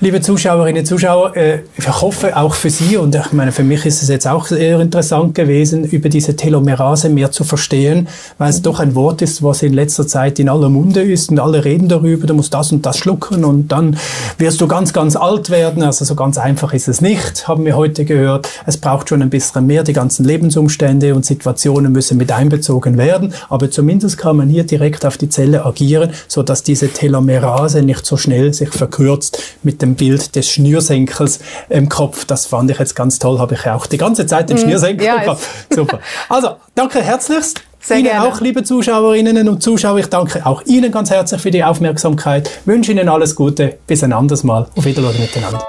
Liebe 0.00 0.22
Zuschauerinnen 0.22 0.80
und 0.80 0.86
Zuschauer, 0.86 1.36
äh, 1.36 1.58
ich 1.76 2.00
hoffe 2.00 2.34
auch 2.34 2.54
für 2.54 2.70
Sie 2.70 2.96
und 2.96 3.14
ich 3.14 3.32
meine, 3.32 3.52
für 3.52 3.64
mich 3.64 3.84
ist 3.84 4.02
es 4.02 4.08
jetzt 4.08 4.26
auch 4.26 4.46
sehr 4.46 4.80
interessant 4.80 5.34
gewesen, 5.34 5.84
über 5.84 6.08
diese 6.08 6.36
Telomerase 6.36 7.10
mehr 7.10 7.32
zu 7.32 7.44
verstehen, 7.44 8.08
weil 8.38 8.48
es 8.48 8.62
doch 8.62 8.80
ein 8.80 8.94
Wort 8.94 9.20
ist, 9.20 9.42
was 9.42 9.62
in 9.62 9.74
letzter 9.74 10.06
Zeit 10.06 10.38
in 10.38 10.48
aller 10.48 10.70
Munde 10.70 11.02
ist 11.02 11.30
und 11.30 11.38
alle 11.38 11.62
reden 11.62 11.88
darüber, 11.88 12.26
du 12.26 12.32
musst 12.32 12.54
das 12.54 12.72
und 12.72 12.86
das 12.86 12.96
schlucken 12.96 13.44
und 13.44 13.68
dann 13.68 13.98
wirst 14.38 14.58
du 14.62 14.66
ganz, 14.66 14.94
ganz 14.94 15.14
alt 15.14 15.50
werden. 15.50 15.82
Also 15.82 16.06
so 16.06 16.14
ganz 16.14 16.38
einfach 16.38 16.72
ist 16.72 16.88
es 16.88 17.02
nicht, 17.02 17.46
haben 17.46 17.66
wir 17.66 17.76
heute 17.76 18.06
gehört. 18.06 18.48
Es 18.64 18.78
braucht 18.78 19.10
schon 19.10 19.20
ein 19.20 19.28
bisschen 19.28 19.66
mehr, 19.66 19.82
die 19.82 19.92
ganzen 19.92 20.24
Lebensumstände 20.24 21.14
und 21.14 21.26
Situationen 21.26 21.92
müssen 21.92 22.16
mit 22.16 22.32
einbezogen 22.32 22.96
werden, 22.96 23.34
aber 23.50 23.70
zumindest 23.70 24.16
kann 24.16 24.36
man 24.36 24.48
hier 24.48 24.64
direkt 24.64 25.04
auf 25.04 25.18
die 25.18 25.28
Zelle 25.28 25.66
agieren, 25.66 26.12
so 26.26 26.42
dass 26.42 26.62
diese 26.62 26.88
Telomerase 26.88 27.49
Phrase 27.50 27.82
nicht 27.82 28.06
so 28.06 28.16
schnell 28.16 28.54
sich 28.54 28.68
verkürzt 28.68 29.42
mit 29.62 29.82
dem 29.82 29.96
Bild 29.96 30.36
des 30.36 30.48
Schnürsenkels 30.48 31.40
im 31.68 31.88
Kopf. 31.88 32.24
Das 32.24 32.46
fand 32.46 32.70
ich 32.70 32.78
jetzt 32.78 32.94
ganz 32.94 33.18
toll, 33.18 33.40
habe 33.40 33.54
ich 33.54 33.66
auch 33.66 33.86
die 33.86 33.98
ganze 33.98 34.24
Zeit 34.26 34.50
den 34.50 34.56
mm, 34.56 34.60
Schnürsenkel 34.60 35.06
ja, 35.06 35.16
gehabt. 35.16 35.42
Super. 35.68 35.98
Also, 36.28 36.50
danke 36.76 37.02
herzlichst. 37.02 37.62
Sehr 37.80 37.98
Ihnen 37.98 38.10
gerne. 38.10 38.28
auch, 38.28 38.40
liebe 38.40 38.62
Zuschauerinnen 38.62 39.48
und 39.48 39.62
Zuschauer, 39.62 39.98
ich 39.98 40.06
danke 40.06 40.46
auch 40.46 40.62
Ihnen 40.66 40.92
ganz 40.92 41.10
herzlich 41.10 41.40
für 41.40 41.50
die 41.50 41.64
Aufmerksamkeit. 41.64 42.48
Wünsche 42.66 42.92
Ihnen 42.92 43.08
alles 43.08 43.34
Gute. 43.34 43.78
Bis 43.86 44.04
ein 44.04 44.12
anderes 44.12 44.44
Mal. 44.44 44.68
Auf 44.76 44.84
Wiedersehen 44.84 45.20
miteinander. 45.20 45.64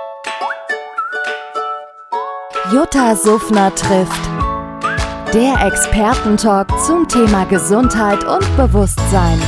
Jutta 2.71 3.15
Suffner 3.15 3.73
trifft. 3.73 4.21
Der 5.33 5.65
Expertentalk 5.65 6.67
zum 6.85 7.07
Thema 7.07 7.45
Gesundheit 7.45 8.23
und 8.25 8.45
Bewusstsein. 8.57 9.39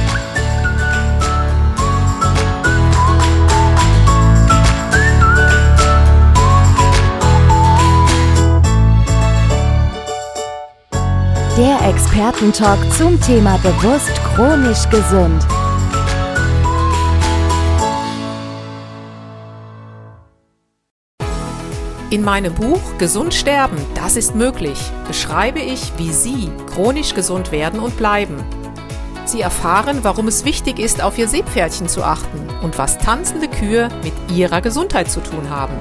Der 11.56 11.88
Expertentalk 11.88 12.80
zum 12.94 13.22
Thema 13.22 13.60
bewusst 13.60 14.12
chronisch 14.34 14.89
gesund. 14.89 15.46
In 22.10 22.24
meinem 22.24 22.56
Buch 22.56 22.82
Gesund 22.98 23.36
sterben, 23.36 23.78
das 23.94 24.16
ist 24.16 24.34
möglich, 24.34 24.80
beschreibe 25.06 25.60
ich, 25.60 25.94
wie 25.98 26.12
Sie 26.12 26.50
chronisch 26.74 27.13
gesund 27.13 27.52
werden 27.52 27.80
und 27.80 27.98
bleiben. 27.98 28.44
Sie 29.26 29.42
erfahren, 29.42 30.00
warum 30.02 30.28
es 30.28 30.46
wichtig 30.46 30.80
ist, 30.80 31.04
auf 31.04 31.20
Ihr 31.20 31.28
Seepferdchen 31.28 31.88
zu 31.88 32.04
achten 32.04 32.50
und 32.63 32.80
was 32.80 32.98
tanzende 32.98 33.48
Kühe 33.48 33.89
mit 34.04 34.13
ihrer 34.36 34.62
Gesundheit 34.62 35.12
zu 35.12 35.22
tun 35.22 35.52
haben. 35.52 35.76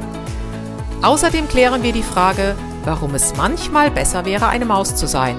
Außerdem 1.01 1.49
klären 1.49 1.83
wir 1.83 1.95
die 1.95 2.03
Frage, 2.03 2.57
warum 2.85 3.15
es 3.15 3.35
manchmal 3.39 3.91
besser 3.91 4.27
wäre, 4.27 4.49
eine 4.49 4.67
Maus 4.67 4.95
zu 4.95 5.07
sein 5.07 5.39